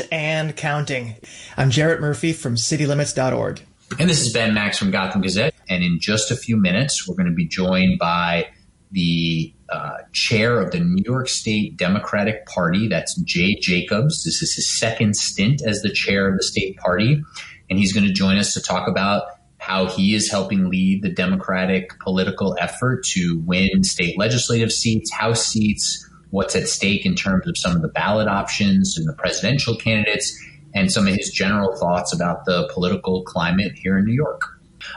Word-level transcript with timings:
and 0.00 0.56
counting. 0.56 1.16
I'm 1.56 1.70
Jarrett 1.70 2.00
Murphy 2.00 2.32
from 2.32 2.56
citylimits.org. 2.56 3.62
And 3.98 4.10
this 4.10 4.20
is 4.20 4.32
Ben 4.32 4.54
Max 4.54 4.78
from 4.78 4.90
Gotham 4.90 5.20
Gazette. 5.20 5.54
And 5.68 5.84
in 5.84 6.00
just 6.00 6.30
a 6.30 6.36
few 6.36 6.56
minutes, 6.56 7.06
we're 7.06 7.14
going 7.14 7.28
to 7.28 7.34
be 7.34 7.46
joined 7.46 7.98
by 7.98 8.48
the 8.90 9.52
uh, 9.68 9.98
chair 10.12 10.60
of 10.60 10.70
the 10.70 10.80
New 10.80 11.02
York 11.04 11.28
State 11.28 11.76
Democratic 11.76 12.46
Party. 12.46 12.88
That's 12.88 13.14
Jay 13.22 13.56
Jacobs. 13.56 14.24
This 14.24 14.42
is 14.42 14.54
his 14.54 14.68
second 14.68 15.16
stint 15.16 15.62
as 15.66 15.82
the 15.82 15.90
chair 15.90 16.28
of 16.28 16.36
the 16.36 16.42
state 16.42 16.76
party. 16.76 17.22
And 17.68 17.78
he's 17.78 17.92
going 17.92 18.06
to 18.06 18.12
join 18.12 18.36
us 18.36 18.54
to 18.54 18.62
talk 18.62 18.88
about 18.88 19.24
how 19.58 19.86
he 19.86 20.14
is 20.14 20.30
helping 20.30 20.68
lead 20.68 21.02
the 21.02 21.08
Democratic 21.08 21.98
political 22.00 22.56
effort 22.60 23.04
to 23.04 23.42
win 23.46 23.82
state 23.82 24.18
legislative 24.18 24.70
seats, 24.70 25.10
House 25.10 25.46
seats, 25.46 26.03
what's 26.34 26.56
at 26.56 26.68
stake 26.68 27.06
in 27.06 27.14
terms 27.14 27.46
of 27.46 27.56
some 27.56 27.76
of 27.76 27.80
the 27.80 27.88
ballot 27.88 28.26
options 28.26 28.98
and 28.98 29.08
the 29.08 29.12
presidential 29.12 29.76
candidates, 29.76 30.36
and 30.74 30.90
some 30.90 31.06
of 31.06 31.14
his 31.14 31.30
general 31.30 31.76
thoughts 31.76 32.12
about 32.12 32.44
the 32.44 32.68
political 32.74 33.22
climate 33.22 33.72
here 33.76 33.96
in 33.96 34.04
New 34.04 34.12
York. 34.12 34.42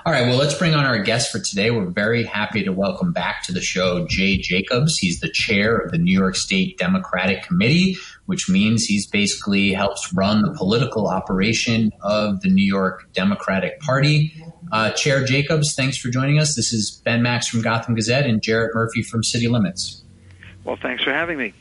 All 0.04 0.12
right, 0.12 0.28
well, 0.28 0.38
let's 0.38 0.56
bring 0.56 0.74
on 0.74 0.84
our 0.84 0.98
guest 0.98 1.32
for 1.32 1.40
today. 1.40 1.70
We're 1.70 1.92
very 1.92 2.24
happy 2.24 2.64
to 2.64 2.72
welcome 2.72 3.14
back 3.14 3.44
to 3.44 3.54
the 3.54 3.62
show 3.62 4.08
Jay 4.08 4.38
Jacobs. 4.38 4.98
He's 4.98 5.20
the 5.20 5.30
chair 5.30 5.78
of 5.78 5.92
the 5.92 6.00
New 6.00 6.12
York 6.12 6.36
State 6.36 6.80
Democratic 6.80 7.44
Committee, 7.44 7.98
which 8.26 8.50
means 8.50 8.86
he's 8.86 9.06
basically 9.06 9.74
helps 9.74 10.12
run 10.14 10.42
the 10.42 10.54
political 10.58 11.08
operation 11.08 11.92
of 12.02 12.42
the 12.42 12.50
New 12.50 12.66
York 12.66 13.08
Democratic 13.14 13.80
Party. 13.80 14.34
Uh, 14.72 14.90
chair 14.90 15.24
Jacobs, 15.24 15.76
thanks 15.76 15.98
for 15.98 16.10
joining 16.10 16.40
us. 16.40 16.56
This 16.56 16.74
is 16.74 17.00
Ben 17.06 17.22
Max 17.22 17.48
from 17.48 17.62
Gotham 17.62 17.94
Gazette 17.94 18.26
and 18.26 18.42
Jarrett 18.42 18.74
Murphy 18.74 19.04
from 19.04 19.24
City 19.24 19.48
Limits. 19.48 20.04
Well, 20.68 20.76
thanks 20.76 21.02
for 21.02 21.14
having 21.14 21.38
me. 21.38 21.54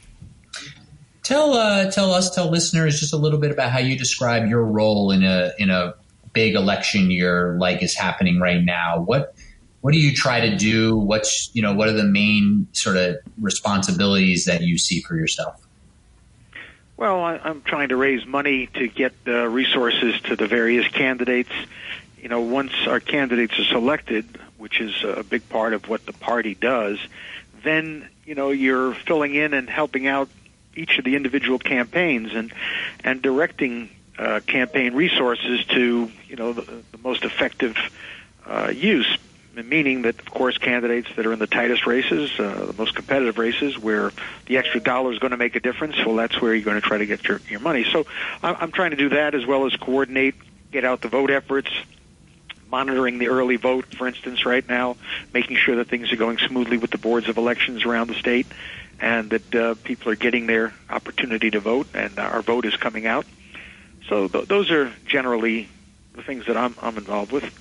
Tell 1.23 1.55
uh, 1.55 1.93
tell 1.93 2.13
us, 2.13 2.35
tell 2.35 2.51
listeners 2.51 2.99
just 2.99 3.13
a 3.13 3.17
little 3.17 3.39
bit 3.39 3.53
about 3.53 3.71
how 3.71 3.79
you 3.79 3.97
describe 3.97 4.49
your 4.49 4.65
role 4.65 5.13
in 5.13 5.23
a 5.23 5.53
in 5.61 5.71
a 5.71 5.95
big 6.33 6.57
election 6.57 7.13
year 7.13 7.57
like 7.61 7.85
is 7.85 7.95
happening 7.95 8.41
right 8.41 8.63
now. 8.65 9.01
What 9.01 9.37
what 9.81 9.93
do 9.93 10.01
you 10.01 10.13
try 10.13 10.49
to 10.51 10.57
do? 10.57 10.97
What's 10.97 11.55
you 11.55 11.63
know 11.63 11.73
what 11.73 11.89
are 11.89 11.93
the 11.93 12.03
main 12.03 12.67
sort 12.73 12.97
of 12.97 13.19
responsibilities 13.41 14.45
that 14.47 14.63
you 14.63 14.77
see 14.77 15.03
for 15.03 15.15
yourself? 15.15 15.65
Well, 16.97 17.21
I, 17.23 17.37
am 17.49 17.63
trying 17.63 17.91
to 17.91 17.97
raise 17.97 18.27
money 18.27 18.67
to 18.75 18.89
get 18.89 19.13
uh, 19.29 19.47
resources 19.47 20.21
to 20.23 20.35
the 20.35 20.49
various 20.49 20.89
candidates. 20.89 21.53
You 22.21 22.29
know, 22.29 22.41
once 22.41 22.73
our 22.89 22.99
candidates 22.99 23.57
are 23.57 23.65
selected, 23.67 24.27
which 24.59 24.81
is 24.81 25.05
a 25.05 25.23
big 25.23 25.49
part 25.49 25.75
of 25.75 25.89
what 25.89 26.07
the 26.07 26.13
party 26.13 26.55
does, 26.55 26.99
then 27.63 28.09
you 28.25 28.35
know 28.35 28.51
you're 28.51 28.95
filling 28.95 29.35
in 29.35 29.55
and 29.55 29.69
helping 29.69 30.07
out 30.07 30.29
each 30.75 30.99
of 30.99 31.05
the 31.05 31.17
individual 31.17 31.59
campaigns 31.59 32.35
and 32.35 32.53
and 33.03 33.23
directing 33.23 33.91
uh, 34.19 34.41
campaign 34.47 34.95
resources 34.95 35.65
to 35.67 36.11
you 36.29 36.37
know 36.37 36.53
the, 36.53 36.63
the 36.93 36.99
most 36.99 37.25
effective 37.25 37.77
uh, 38.47 38.73
use. 38.75 39.19
Meaning 39.55 40.03
that, 40.03 40.19
of 40.19 40.31
course, 40.31 40.59
candidates 40.59 41.09
that 41.17 41.25
are 41.25 41.33
in 41.33 41.39
the 41.39 41.47
tightest 41.47 41.87
races, 41.87 42.31
uh, 42.39 42.67
the 42.67 42.75
most 42.77 42.95
competitive 42.95 43.39
races, 43.39 43.79
where 43.79 44.13
the 44.45 44.59
extra 44.59 44.81
dollar 44.81 45.13
is 45.13 45.19
going 45.19 45.31
to 45.31 45.39
make 45.39 45.57
a 45.57 45.61
difference, 45.61 45.97
well, 46.05 46.15
that's 46.15 46.39
where 46.43 46.55
you're 46.55 46.63
going 46.63 46.79
to 46.79 46.87
try 46.87 46.99
to 46.99 47.07
get 47.07 47.27
your, 47.27 47.41
your 47.49 47.61
money. 47.61 47.83
So 47.91 48.05
I'm 48.43 48.71
trying 48.71 48.91
to 48.91 48.99
do 48.99 49.09
that 49.09 49.35
as 49.35 49.47
well 49.47 49.65
as 49.65 49.75
coordinate, 49.77 50.35
get 50.73 50.85
out 50.85 51.01
the 51.01 51.09
vote 51.09 51.31
efforts, 51.31 51.71
monitoring 52.71 53.19
the 53.19 53.29
early 53.29 53.57
vote, 53.57 53.87
for 53.95 54.07
instance, 54.07 54.45
right 54.45 54.67
now, 54.69 54.97
making 55.33 55.57
sure 55.57 55.77
that 55.77 55.89
things 55.89 56.13
are 56.13 56.17
going 56.17 56.39
smoothly 56.39 56.79
with 56.79 56.91
the 56.91 56.99
boards 56.99 57.29
of 57.29 57.37
elections 57.37 57.85
around 57.85 58.09
the 58.09 58.15
state, 58.15 58.47
and 59.01 59.31
that 59.31 59.55
uh, 59.55 59.75
people 59.85 60.11
are 60.11 60.17
getting 60.17 60.47
their 60.47 60.75
opportunity 60.91 61.51
to 61.51 61.61
vote, 61.61 61.87
and 61.95 62.19
our 62.19 62.43
vote 62.43 62.65
is 62.65 62.77
coming 62.77 63.07
out. 63.07 63.27
So 64.09 64.29
th- 64.29 64.49
those 64.49 64.71
are 64.71 64.93
generally 65.07 65.69
the 66.15 66.23
things 66.23 66.47
that 66.47 66.57
I'm, 66.57 66.75
I'm 66.81 66.97
involved 66.97 67.33
with. 67.33 67.53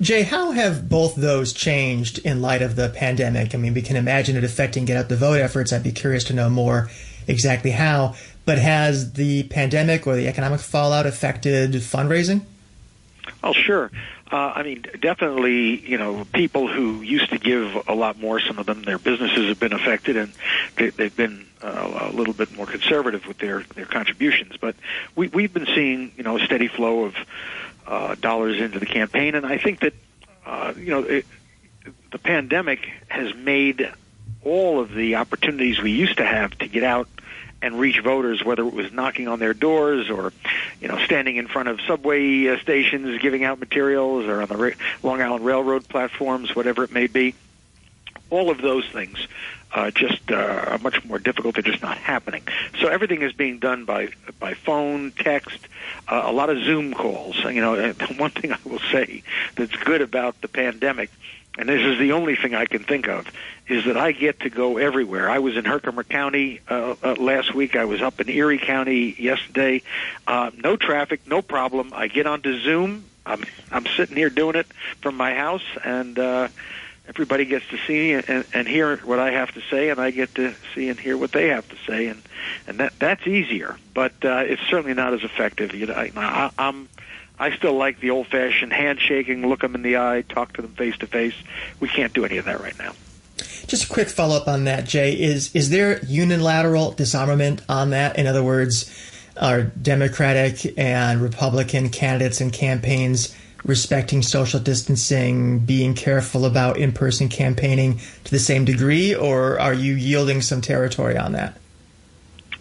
Jay, 0.00 0.22
how 0.22 0.50
have 0.50 0.90
both 0.90 1.14
those 1.14 1.54
changed 1.54 2.18
in 2.18 2.42
light 2.42 2.60
of 2.60 2.76
the 2.76 2.90
pandemic? 2.90 3.54
I 3.54 3.58
mean, 3.58 3.72
we 3.72 3.80
can 3.80 3.96
imagine 3.96 4.36
it 4.36 4.44
affecting 4.44 4.84
get 4.84 4.96
out 4.96 5.08
the 5.08 5.16
vote 5.16 5.40
efforts. 5.40 5.72
I'd 5.72 5.82
be 5.82 5.92
curious 5.92 6.22
to 6.24 6.34
know 6.34 6.50
more 6.50 6.90
exactly 7.26 7.70
how. 7.70 8.14
But 8.44 8.58
has 8.58 9.14
the 9.14 9.44
pandemic 9.44 10.06
or 10.06 10.14
the 10.14 10.28
economic 10.28 10.60
fallout 10.60 11.06
affected 11.06 11.72
fundraising? 11.72 12.42
Oh, 13.42 13.54
sure. 13.54 13.90
Uh, 14.30 14.52
I 14.56 14.62
mean, 14.64 14.84
definitely, 15.00 15.78
you 15.88 15.98
know, 15.98 16.26
people 16.32 16.66
who 16.66 17.00
used 17.00 17.30
to 17.30 17.38
give 17.38 17.86
a 17.86 17.94
lot 17.94 18.18
more, 18.18 18.40
some 18.40 18.58
of 18.58 18.66
them, 18.66 18.82
their 18.82 18.98
businesses 18.98 19.48
have 19.48 19.60
been 19.60 19.72
affected 19.72 20.16
and 20.16 20.32
they, 20.76 20.90
they've 20.90 21.16
been 21.16 21.46
uh, 21.62 22.10
a 22.10 22.12
little 22.12 22.34
bit 22.34 22.54
more 22.56 22.66
conservative 22.66 23.26
with 23.26 23.38
their, 23.38 23.62
their 23.76 23.86
contributions. 23.86 24.56
But 24.60 24.74
we, 25.14 25.28
we've 25.28 25.52
been 25.54 25.68
seeing, 25.74 26.12
you 26.16 26.24
know, 26.24 26.38
a 26.38 26.44
steady 26.44 26.66
flow 26.66 27.04
of 27.04 27.14
uh, 27.86 28.14
dollars 28.16 28.60
into 28.60 28.80
the 28.80 28.86
campaign. 28.86 29.36
And 29.36 29.46
I 29.46 29.58
think 29.58 29.80
that, 29.80 29.94
uh, 30.44 30.72
you 30.76 30.90
know, 30.90 31.02
it, 31.04 31.24
the 32.10 32.18
pandemic 32.18 32.88
has 33.06 33.32
made 33.34 33.92
all 34.42 34.80
of 34.80 34.92
the 34.92 35.16
opportunities 35.16 35.80
we 35.80 35.92
used 35.92 36.16
to 36.16 36.24
have 36.24 36.50
to 36.58 36.66
get 36.66 36.82
out 36.82 37.08
and 37.66 37.78
reach 37.78 38.00
voters, 38.00 38.44
whether 38.44 38.62
it 38.62 38.72
was 38.72 38.92
knocking 38.92 39.28
on 39.28 39.38
their 39.38 39.52
doors 39.54 40.08
or, 40.08 40.32
you 40.80 40.88
know, 40.88 40.98
standing 41.04 41.36
in 41.36 41.48
front 41.48 41.68
of 41.68 41.80
subway 41.82 42.48
uh, 42.48 42.58
stations 42.60 43.20
giving 43.20 43.44
out 43.44 43.58
materials 43.58 44.26
or 44.26 44.40
on 44.40 44.48
the 44.48 44.74
Long 45.02 45.20
Island 45.20 45.44
Railroad 45.44 45.88
platforms, 45.88 46.54
whatever 46.54 46.84
it 46.84 46.92
may 46.92 47.06
be. 47.06 47.34
All 48.30 48.50
of 48.50 48.60
those 48.60 48.86
things 48.86 49.18
uh, 49.72 49.90
just 49.90 50.30
uh, 50.30 50.34
are 50.34 50.78
much 50.78 51.04
more 51.04 51.18
difficult. 51.18 51.54
They're 51.54 51.62
just 51.62 51.82
not 51.82 51.98
happening. 51.98 52.42
So 52.80 52.88
everything 52.88 53.22
is 53.22 53.32
being 53.32 53.58
done 53.58 53.84
by 53.84 54.08
by 54.40 54.54
phone, 54.54 55.12
text, 55.12 55.58
uh, 56.08 56.22
a 56.24 56.32
lot 56.32 56.50
of 56.50 56.58
Zoom 56.64 56.94
calls. 56.94 57.36
You 57.44 57.60
know, 57.60 57.92
one 58.16 58.30
thing 58.30 58.52
I 58.52 58.58
will 58.64 58.80
say 58.90 59.22
that's 59.54 59.76
good 59.76 60.00
about 60.00 60.40
the 60.40 60.48
pandemic 60.48 61.10
and 61.58 61.68
this 61.68 61.80
is 61.80 61.98
the 61.98 62.12
only 62.12 62.36
thing 62.36 62.54
I 62.54 62.66
can 62.66 62.84
think 62.84 63.08
of, 63.08 63.26
is 63.68 63.84
that 63.86 63.96
I 63.96 64.12
get 64.12 64.40
to 64.40 64.50
go 64.50 64.76
everywhere. 64.78 65.28
I 65.28 65.38
was 65.38 65.56
in 65.56 65.64
Herkimer 65.64 66.04
County 66.04 66.60
uh, 66.68 66.94
uh, 67.02 67.14
last 67.14 67.54
week. 67.54 67.76
I 67.76 67.84
was 67.84 68.02
up 68.02 68.20
in 68.20 68.28
Erie 68.28 68.58
County 68.58 69.14
yesterday. 69.18 69.82
Uh, 70.26 70.50
no 70.56 70.76
traffic, 70.76 71.26
no 71.26 71.42
problem. 71.42 71.92
I 71.94 72.08
get 72.08 72.26
onto 72.26 72.60
Zoom. 72.60 73.04
I'm 73.24 73.44
I'm 73.72 73.86
sitting 73.96 74.16
here 74.16 74.30
doing 74.30 74.56
it 74.56 74.66
from 75.00 75.16
my 75.16 75.34
house, 75.34 75.64
and 75.82 76.18
uh, 76.18 76.48
everybody 77.08 77.44
gets 77.44 77.66
to 77.68 77.78
see 77.86 77.94
me 77.94 78.12
and, 78.14 78.44
and 78.52 78.68
hear 78.68 78.96
what 78.98 79.18
I 79.18 79.32
have 79.32 79.52
to 79.54 79.60
say, 79.70 79.90
and 79.90 80.00
I 80.00 80.10
get 80.10 80.34
to 80.36 80.54
see 80.74 80.88
and 80.88 80.98
hear 80.98 81.16
what 81.16 81.32
they 81.32 81.48
have 81.48 81.68
to 81.68 81.76
say, 81.88 82.06
and 82.06 82.22
and 82.66 82.78
that 82.78 82.92
that's 82.98 83.26
easier, 83.26 83.78
but 83.94 84.12
uh, 84.24 84.44
it's 84.46 84.62
certainly 84.68 84.94
not 84.94 85.14
as 85.14 85.24
effective. 85.24 85.74
You 85.74 85.86
know, 85.86 85.94
I, 85.94 86.12
I, 86.16 86.50
I'm 86.56 86.88
I 87.38 87.54
still 87.56 87.74
like 87.74 88.00
the 88.00 88.10
old 88.10 88.28
fashioned 88.28 88.72
handshaking, 88.72 89.46
look 89.46 89.60
them 89.60 89.74
in 89.74 89.82
the 89.82 89.98
eye, 89.98 90.24
talk 90.28 90.54
to 90.54 90.62
them 90.62 90.72
face 90.72 90.96
to 90.98 91.06
face. 91.06 91.34
We 91.80 91.88
can't 91.88 92.12
do 92.12 92.24
any 92.24 92.38
of 92.38 92.46
that 92.46 92.60
right 92.60 92.78
now. 92.78 92.92
Just 93.66 93.84
a 93.84 93.88
quick 93.88 94.08
follow 94.08 94.36
up 94.36 94.48
on 94.48 94.64
that, 94.64 94.84
Jay. 94.86 95.12
Is 95.12 95.54
is 95.54 95.70
there 95.70 96.02
unilateral 96.04 96.92
disarmament 96.92 97.62
on 97.68 97.90
that? 97.90 98.18
In 98.18 98.26
other 98.26 98.42
words, 98.42 98.90
are 99.36 99.62
Democratic 99.62 100.78
and 100.78 101.20
Republican 101.20 101.90
candidates 101.90 102.40
and 102.40 102.52
campaigns 102.52 103.34
respecting 103.64 104.22
social 104.22 104.60
distancing, 104.60 105.58
being 105.58 105.94
careful 105.94 106.44
about 106.44 106.78
in 106.78 106.92
person 106.92 107.28
campaigning 107.28 108.00
to 108.24 108.30
the 108.30 108.38
same 108.38 108.64
degree, 108.64 109.14
or 109.14 109.58
are 109.58 109.74
you 109.74 109.94
yielding 109.94 110.40
some 110.40 110.60
territory 110.60 111.16
on 111.16 111.32
that? 111.32 111.58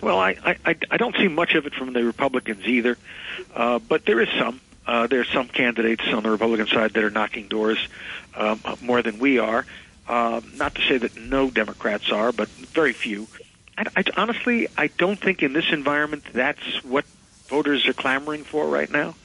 Well, 0.01 0.19
I, 0.19 0.35
I, 0.65 0.75
I 0.91 0.97
don't 0.97 1.15
see 1.15 1.27
much 1.27 1.55
of 1.55 1.65
it 1.65 1.73
from 1.73 1.93
the 1.93 2.03
Republicans 2.03 2.65
either, 2.65 2.97
uh, 3.55 3.79
but 3.79 4.05
there 4.05 4.19
is 4.19 4.29
some. 4.37 4.59
Uh, 4.85 5.07
there's 5.07 5.29
some 5.29 5.47
candidates 5.47 6.03
on 6.07 6.23
the 6.23 6.29
Republican 6.29 6.67
side 6.67 6.93
that 6.93 7.03
are 7.03 7.09
knocking 7.09 7.47
doors 7.47 7.87
um, 8.35 8.59
more 8.81 9.01
than 9.01 9.19
we 9.19 9.39
are. 9.39 9.65
Uh, 10.07 10.41
not 10.55 10.75
to 10.75 10.81
say 10.83 10.97
that 10.97 11.17
no 11.17 11.49
Democrats 11.49 12.11
are, 12.11 12.31
but 12.31 12.47
very 12.47 12.93
few. 12.93 13.27
I, 13.77 13.85
I, 13.97 14.03
honestly, 14.15 14.67
I 14.77 14.87
don't 14.87 15.19
think 15.19 15.41
in 15.41 15.53
this 15.53 15.71
environment 15.71 16.23
that's 16.31 16.83
what 16.83 17.05
voters 17.47 17.87
are 17.87 17.93
clamoring 17.93 18.43
for 18.43 18.67
right 18.67 18.89
now, 18.89 19.15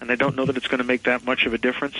and 0.00 0.12
I 0.12 0.14
don't 0.14 0.36
know 0.36 0.44
that 0.44 0.56
it's 0.56 0.68
going 0.68 0.78
to 0.78 0.84
make 0.84 1.04
that 1.04 1.24
much 1.24 1.44
of 1.44 1.54
a 1.54 1.58
difference. 1.58 1.96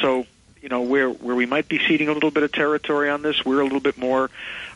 So, 0.00 0.26
you 0.60 0.68
know, 0.68 0.82
where 0.82 1.08
where 1.08 1.34
we 1.34 1.46
might 1.46 1.68
be 1.68 1.78
ceding 1.78 2.08
a 2.08 2.12
little 2.12 2.30
bit 2.30 2.42
of 2.42 2.52
territory 2.52 3.08
on 3.08 3.22
this, 3.22 3.42
we're 3.44 3.60
a 3.60 3.64
little 3.64 3.80
bit 3.80 3.96
more, 3.96 4.30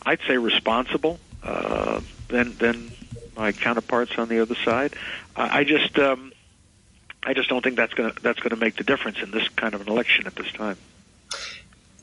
I'd 0.04 0.20
say, 0.26 0.38
responsible 0.38 1.18
uh, 1.42 2.00
than 2.28 2.56
than 2.56 2.90
my 3.36 3.52
counterparts 3.52 4.18
on 4.18 4.28
the 4.28 4.40
other 4.40 4.54
side. 4.54 4.94
I, 5.36 5.58
I 5.58 5.64
just. 5.64 5.98
Um, 5.98 6.32
I 7.26 7.34
just 7.34 7.48
don't 7.48 7.62
think 7.62 7.76
that's 7.76 7.92
going 7.92 8.10
to 8.10 8.22
that's 8.22 8.38
going 8.38 8.50
to 8.50 8.56
make 8.56 8.76
the 8.76 8.84
difference 8.84 9.18
in 9.20 9.32
this 9.32 9.48
kind 9.48 9.74
of 9.74 9.80
an 9.80 9.88
election 9.88 10.26
at 10.26 10.36
this 10.36 10.50
time. 10.52 10.76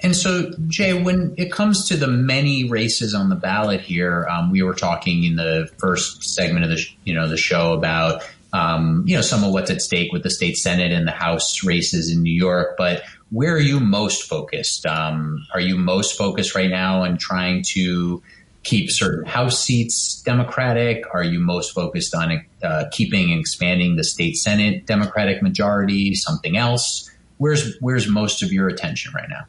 And 0.01 0.13
so, 0.13 0.51
Jay, 0.67 1.01
when 1.01 1.33
it 1.37 1.49
comes 1.49 1.87
to 1.87 1.95
the 1.95 2.07
many 2.07 2.69
races 2.69 3.15
on 3.15 3.29
the 3.29 3.37
ballot 3.37 3.79
here, 3.79 4.27
um, 4.29 4.51
we 4.51 4.61
were 4.61 4.73
talking 4.73 5.23
in 5.23 5.37
the 5.37 5.71
first 5.77 6.35
segment 6.35 6.65
of 6.65 6.71
the 6.71 6.85
you 7.05 7.13
know 7.13 7.29
the 7.29 7.37
show 7.37 7.71
about 7.71 8.21
um, 8.51 9.05
you 9.07 9.15
know 9.15 9.21
some 9.21 9.45
of 9.45 9.53
what's 9.53 9.71
at 9.71 9.81
stake 9.81 10.11
with 10.11 10.23
the 10.23 10.29
state 10.29 10.57
senate 10.57 10.91
and 10.91 11.07
the 11.07 11.11
House 11.11 11.63
races 11.63 12.11
in 12.11 12.21
New 12.21 12.33
York. 12.33 12.75
But 12.77 13.03
where 13.31 13.53
are 13.53 13.59
you 13.59 13.79
most 13.79 14.27
focused? 14.27 14.85
Um, 14.85 15.47
are 15.53 15.61
you 15.61 15.77
most 15.77 16.17
focused 16.17 16.53
right 16.53 16.69
now 16.69 17.03
on 17.03 17.17
trying 17.17 17.63
to 17.69 18.21
keep 18.63 18.89
certain 18.89 19.25
House 19.25 19.59
seats 19.59 20.21
Democratic? 20.21 21.03
Are 21.13 21.23
you 21.23 21.39
most 21.39 21.73
focused 21.73 22.15
on 22.15 22.45
uh, 22.63 22.85
keeping 22.91 23.31
and 23.31 23.39
expanding 23.39 23.95
the 23.95 24.03
state 24.03 24.37
Senate 24.37 24.85
Democratic 24.85 25.41
majority? 25.41 26.15
Something 26.15 26.57
else? 26.57 27.09
Where's 27.37 27.77
where's 27.79 28.07
most 28.07 28.41
of 28.41 28.51
your 28.51 28.67
attention 28.67 29.13
right 29.13 29.29
now? 29.29 29.45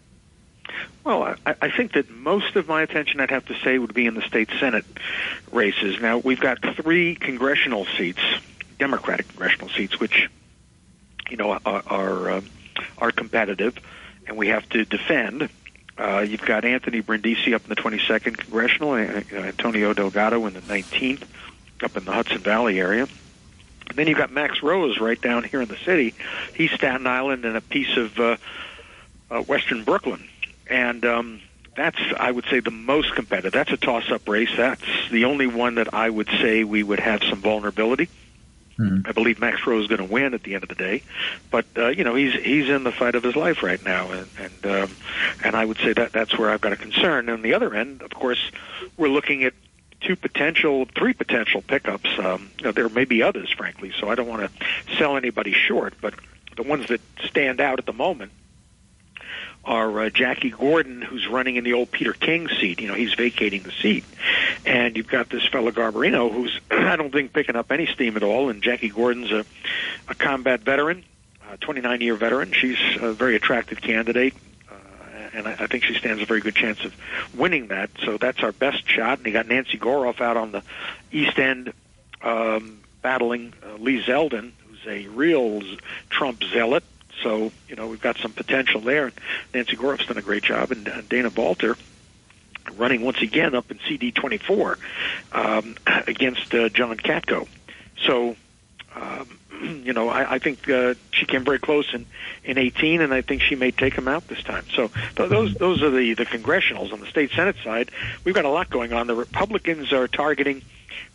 Well, 1.05 1.37
I, 1.47 1.55
I 1.61 1.71
think 1.71 1.93
that 1.93 2.11
most 2.11 2.57
of 2.57 2.67
my 2.67 2.83
attention, 2.83 3.21
I'd 3.21 3.31
have 3.31 3.45
to 3.47 3.55
say, 3.61 3.79
would 3.79 3.93
be 3.93 4.07
in 4.07 4.15
the 4.15 4.23
state 4.23 4.49
Senate 4.59 4.87
races. 5.53 6.01
Now, 6.01 6.19
we've 6.19 6.41
got 6.41 6.59
three 6.77 7.15
congressional 7.15 7.85
seats, 7.85 8.23
Democratic 8.79 9.29
congressional 9.29 9.69
seats, 9.69 10.01
which, 10.01 10.31
you 11.31 11.37
know, 11.37 11.59
are 11.65 11.83
are, 11.87 12.31
uh, 12.31 12.41
are 12.99 13.13
competitive, 13.13 13.79
and 14.27 14.37
we 14.37 14.49
have 14.49 14.67
to 14.71 14.85
defend. 14.87 15.51
Uh, 15.97 16.21
you've 16.21 16.43
got 16.43 16.65
Anthony 16.65 17.01
Brindisi 17.01 17.55
up 17.55 17.63
in 17.63 17.69
the 17.69 17.77
22nd 17.77 18.37
congressional, 18.37 18.93
uh, 18.93 19.23
Antonio 19.33 19.93
Delgado 19.93 20.45
in 20.47 20.55
the 20.55 20.61
19th, 20.61 21.23
up 21.83 21.97
in 21.97 22.05
the 22.05 22.13
Hudson 22.13 22.39
Valley 22.39 22.81
area. 22.81 23.07
And 23.89 23.99
then 23.99 24.09
you've 24.09 24.19
got 24.19 24.33
Max 24.33 24.63
Rose 24.63 24.99
right 24.99 25.21
down 25.21 25.45
here 25.45 25.61
in 25.61 25.69
the 25.69 25.77
city. 25.77 26.15
He's 26.55 26.73
Staten 26.73 27.07
Island 27.07 27.45
and 27.45 27.57
a 27.57 27.61
piece 27.61 27.97
of 27.97 28.19
uh, 28.19 28.37
uh, 29.31 29.43
Western 29.43 29.85
Brooklyn 29.85 30.29
and 30.69 31.05
um, 31.05 31.41
that's 31.77 31.99
I 32.19 32.31
would 32.31 32.45
say 32.47 32.61
the 32.61 32.71
most 32.71 33.15
competitive. 33.15 33.53
That's 33.53 33.73
a 33.73 33.77
toss-up 33.77 34.29
race. 34.29 34.51
That's 34.57 34.83
the 35.11 35.25
only 35.25 35.47
one 35.47 35.77
that 35.77 35.93
I 35.93 36.09
would 36.09 36.29
say 36.41 36.65
we 36.65 36.83
would 36.83 37.01
have 37.01 37.23
some 37.23 37.41
vulnerability. 37.41 38.09
Mm-hmm. 38.79 39.09
I 39.09 39.13
believe 39.13 39.39
Max 39.39 39.67
Rose 39.67 39.83
is 39.83 39.89
going 39.89 40.07
to 40.07 40.13
win 40.13 40.35
at 40.35 40.43
the 40.43 40.55
end 40.55 40.65
of 40.65 40.69
the 40.69 40.75
day, 40.75 41.03
but 41.51 41.67
uh, 41.77 41.89
you 41.89 42.03
know 42.05 42.15
he's 42.15 42.35
he's 42.35 42.69
in 42.69 42.85
the 42.85 42.93
fight 42.93 43.15
of 43.15 43.23
his 43.23 43.37
life 43.37 43.63
right 43.63 43.83
now, 43.85 44.11
and 44.11 44.29
and, 44.39 44.67
um, 44.67 44.97
and 45.45 45.55
I 45.55 45.65
would 45.65 45.79
say 45.79 45.93
that 45.93 46.13
that's 46.13 46.37
where 46.37 46.51
I've 46.51 46.61
got 46.61 46.73
a 46.73 46.77
concern. 46.77 47.29
On 47.29 47.43
the 47.43 47.55
other 47.55 47.75
end, 47.75 48.03
of 48.03 48.11
course, 48.11 48.51
we're 48.97 49.09
looking 49.09 49.45
at 49.45 49.55
two 50.01 50.17
potential, 50.17 50.87
three 50.95 51.13
potential 51.13 51.63
pickups. 51.63 52.11
Um, 52.19 52.51
you 52.59 52.65
know, 52.65 52.73
there 52.73 52.89
may 52.89 53.05
be 53.05 53.23
others, 53.23 53.51
frankly, 53.51 53.93
so 53.99 54.09
I 54.09 54.15
don't 54.15 54.29
want 54.29 54.43
to 54.43 54.97
sell 54.97 55.17
anybody 55.17 55.53
short, 55.53 55.95
but 56.01 56.15
the 56.57 56.63
ones 56.63 56.89
that 56.89 57.01
stand 57.25 57.61
out 57.61 57.79
at 57.79 57.87
the 57.87 57.93
moment 57.93 58.33
are 59.67 60.01
uh, 60.01 60.11
Jackie 60.11 60.51
Gordon, 60.51 61.03
who's 61.03 61.27
running 61.27 61.57
in 61.57 61.65
the 61.65 61.73
old 61.73 61.91
Peter 61.91 62.13
King 62.13 62.49
seat. 62.49 62.81
You 62.81 62.89
know, 62.89 62.95
he's 62.95 63.15
vacating 63.15 63.63
the 63.63 63.73
seat. 63.73 64.05
And 64.65 64.97
you've 64.97 65.09
got 65.09 65.31
this 65.31 65.47
fellow 65.47 65.71
Garbarino, 65.71 66.33
who's, 66.33 66.61
I 66.71 66.97
don't 66.97 67.13
think, 67.13 67.33
picking 67.33 67.57
up 67.57 67.73
any 67.73 67.87
steam 67.87 68.17
at 68.17 68.23
all. 68.23 68.51
And 68.51 68.63
Jackie 68.63 68.89
Gordon's 68.89 69.33
a, 69.33 69.45
a 70.09 70.15
combat 70.15 70.61
veteran, 70.61 71.05
a 71.51 71.57
29 71.57 72.01
year 72.01 72.15
veteran. 72.15 72.53
She's 72.53 72.79
a 73.01 73.13
very 73.13 73.37
attractive 73.37 73.81
candidate. 73.81 74.35
Uh, 74.71 74.75
and 75.35 75.49
I, 75.49 75.53
I 75.53 75.67
think 75.67 75.85
she 75.85 75.95
stands 75.95 76.23
a 76.23 76.27
very 76.27 76.41
good 76.41 76.55
chance 76.55 76.85
of 76.85 76.95
winning 77.35 77.69
that. 77.69 77.91
So 78.05 78.17
that's 78.17 78.43
our 78.43 78.53
best 78.53 78.89
shot. 78.89 79.19
And 79.19 79.27
you 79.27 79.33
got 79.33 79.49
Nancy 79.49 79.79
Goroff 79.79 80.21
out 80.21 80.37
on 80.37 80.53
the 80.53 80.63
East 81.11 81.39
End 81.39 81.73
um, 82.23 82.81
battling 83.03 83.55
uh, 83.63 83.77
Lee 83.77 84.03
Zeldin, 84.03 84.53
who's 84.67 84.87
a 84.87 85.09
real 85.09 85.63
Trump 86.11 86.43
zealot 86.45 86.85
so, 87.23 87.53
you 87.69 87.77
know, 87.77 87.89
we've 87.89 88.01
got 88.01 88.17
some 88.19 88.33
potential 88.33 88.81
there. 88.81 89.13
Nancy 89.53 89.77
Goroff's 89.77 90.07
done 90.07 90.19
a 90.19 90.23
great 90.23 90.43
job, 90.43 90.71
and 90.71 90.89
uh, 90.89 91.01
Dana 91.09 91.31
Balter 91.31 91.77
running 92.77 93.03
once 93.03 93.21
again 93.23 93.55
up 93.55 93.71
in 93.71 93.79
CD24 93.79 94.77
um, 95.33 95.77
against 96.07 96.55
uh, 96.55 96.69
John 96.69 96.97
Katko. 96.97 97.47
So, 98.05 98.37
um, 98.95 99.39
you 99.85 99.93
know, 99.93 100.09
I, 100.09 100.35
I 100.35 100.39
think 100.39 100.69
uh, 100.69 100.95
she 101.13 101.27
came 101.27 101.45
very 101.45 101.59
close 101.59 101.93
in, 101.95 102.07
in 102.45 102.59
18, 102.59 103.01
and 103.01 103.13
I 103.13 103.21
think 103.21 103.43
she 103.43 103.55
may 103.55 103.71
take 103.71 103.95
him 103.95 104.09
out 104.09 104.27
this 104.29 104.43
time. 104.43 104.65
So 104.75 104.89
th- 105.17 105.31
those 105.31 105.55
those 105.55 105.83
are 105.83 105.91
the 105.91 106.15
the 106.15 106.27
congressionals 106.27 106.93
on 106.93 107.01
the 107.01 107.07
state 107.07 107.31
senate 107.31 107.57
side. 107.63 107.91
We've 108.25 108.35
got 108.35 108.45
a 108.45 108.51
lot 108.51 108.71
going 108.71 108.93
on. 108.93 109.07
The 109.07 109.15
Republicans 109.15 109.93
are 109.93 110.09
targeting 110.09 110.63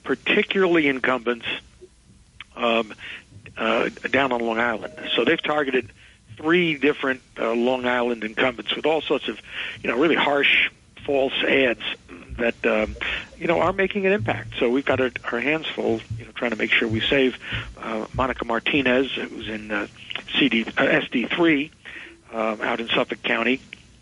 particularly 0.04 0.88
incumbents 0.88 1.46
um, 2.56 2.94
uh, 3.60 3.90
down 4.10 4.32
on 4.32 4.42
Long 4.42 4.60
Island. 4.60 4.94
So 5.16 5.26
they've 5.26 5.42
targeted 5.42 5.92
three 6.38 6.78
different 6.78 7.22
uh, 7.38 7.52
Long 7.54 7.86
Island 7.86 8.24
incumbents 8.24 8.76
with 8.76 8.86
all 8.86 9.02
sorts 9.02 9.28
of, 9.28 9.40
you 9.84 9.90
know, 9.90 9.98
really 9.98 10.16
harsh 10.16 10.72
false 11.06 11.34
ads 11.44 11.82
that 12.38 12.66
um, 12.66 12.96
you 13.38 13.48
know 13.48 13.60
are 13.60 13.74
making 13.74 14.06
an 14.06 14.14
impact. 14.14 14.54
So 14.60 14.70
we've 14.70 14.86
got 14.86 15.02
our, 15.02 15.12
our 15.32 15.40
hands 15.40 15.68
full, 15.68 16.00
you 16.18 16.26
know, 16.26 16.32
trying 16.32 16.52
to 16.52 16.58
make 16.58 16.72
sure 16.72 16.88
we 16.88 17.02
save 17.02 17.38
uh, 17.78 18.06
Monica 18.14 18.46
Martinez, 18.46 19.12
who's 19.14 19.50
in 19.50 19.72
uh, 19.72 19.88
CD 20.38 20.64
uh, 20.64 20.68
SD 20.72 21.30
three 21.30 21.72
um, 22.34 22.62
out 22.62 22.80
in 22.80 22.88
Suffolk 22.88 23.22
County. 23.24 23.60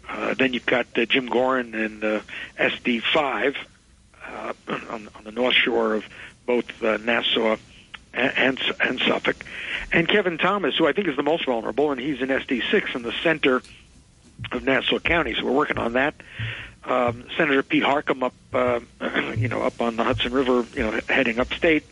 Uh, 0.07 0.33
then 0.35 0.53
you've 0.53 0.65
got 0.65 0.85
uh, 0.95 1.05
Jim 1.05 1.27
Gaughran 1.27 1.73
in 1.73 2.03
uh, 2.03 2.21
SD 2.57 3.01
five 3.13 3.57
uh, 4.25 4.53
on, 4.89 5.09
on 5.15 5.23
the 5.23 5.31
north 5.31 5.55
shore 5.55 5.95
of 5.95 6.05
both 6.45 6.83
uh, 6.83 6.97
Nassau 6.97 7.57
and, 8.17 8.59
and 8.79 8.99
Suffolk, 8.99 9.45
and 9.91 10.07
Kevin 10.07 10.37
Thomas, 10.37 10.75
who 10.75 10.87
I 10.87 10.93
think 10.93 11.07
is 11.07 11.15
the 11.15 11.23
most 11.23 11.45
vulnerable, 11.45 11.91
and 11.91 11.99
he's 11.99 12.21
in 12.21 12.29
SD 12.29 12.63
six 12.71 12.93
in 12.95 13.03
the 13.03 13.13
center 13.23 13.61
of 14.51 14.63
Nassau 14.63 14.99
County. 14.99 15.35
So 15.35 15.45
we're 15.45 15.51
working 15.51 15.77
on 15.77 15.93
that. 15.93 16.15
Um, 16.83 17.25
Senator 17.35 17.63
Pete 17.63 17.83
Harckham 17.83 18.23
up, 18.23 18.33
uh, 18.53 18.79
you 19.37 19.47
know, 19.47 19.61
up 19.61 19.81
on 19.81 19.97
the 19.97 20.03
Hudson 20.03 20.31
River, 20.31 20.65
you 20.73 20.83
know, 20.83 20.99
heading 21.09 21.39
upstate, 21.39 21.83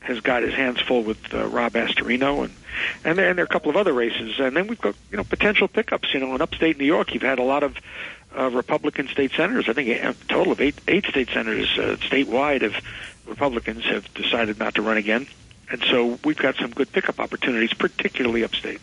has 0.00 0.20
got 0.20 0.42
his 0.42 0.54
hands 0.54 0.80
full 0.80 1.02
with 1.02 1.32
uh, 1.32 1.46
Rob 1.46 1.72
Astorino, 1.72 2.44
and 2.44 2.54
and 3.04 3.18
there, 3.18 3.28
and 3.28 3.38
there 3.38 3.44
are 3.44 3.46
a 3.46 3.48
couple 3.48 3.70
of 3.70 3.76
other 3.76 3.92
races, 3.92 4.38
and 4.38 4.56
then 4.56 4.66
we've 4.66 4.80
got 4.80 4.94
you 5.10 5.16
know 5.16 5.24
potential 5.24 5.66
pickups. 5.66 6.12
You 6.12 6.20
know, 6.20 6.34
in 6.34 6.42
upstate 6.42 6.78
New 6.78 6.84
York, 6.84 7.14
you've 7.14 7.22
had 7.22 7.38
a 7.38 7.42
lot 7.42 7.62
of 7.62 7.76
uh, 8.38 8.50
Republican 8.50 9.08
state 9.08 9.32
senators. 9.32 9.68
I 9.68 9.72
think 9.72 9.88
a 9.88 10.14
total 10.28 10.52
of 10.52 10.60
eight 10.60 10.76
eight 10.88 11.06
state 11.06 11.28
senators 11.30 11.70
uh, 11.78 11.96
statewide 12.00 12.62
of 12.62 12.74
Republicans 13.26 13.84
have 13.84 14.12
decided 14.14 14.58
not 14.58 14.74
to 14.74 14.82
run 14.82 14.98
again. 14.98 15.26
And 15.70 15.82
so 15.90 16.18
we've 16.24 16.36
got 16.36 16.56
some 16.56 16.70
good 16.70 16.92
pickup 16.92 17.20
opportunities, 17.20 17.72
particularly 17.72 18.44
upstate. 18.44 18.80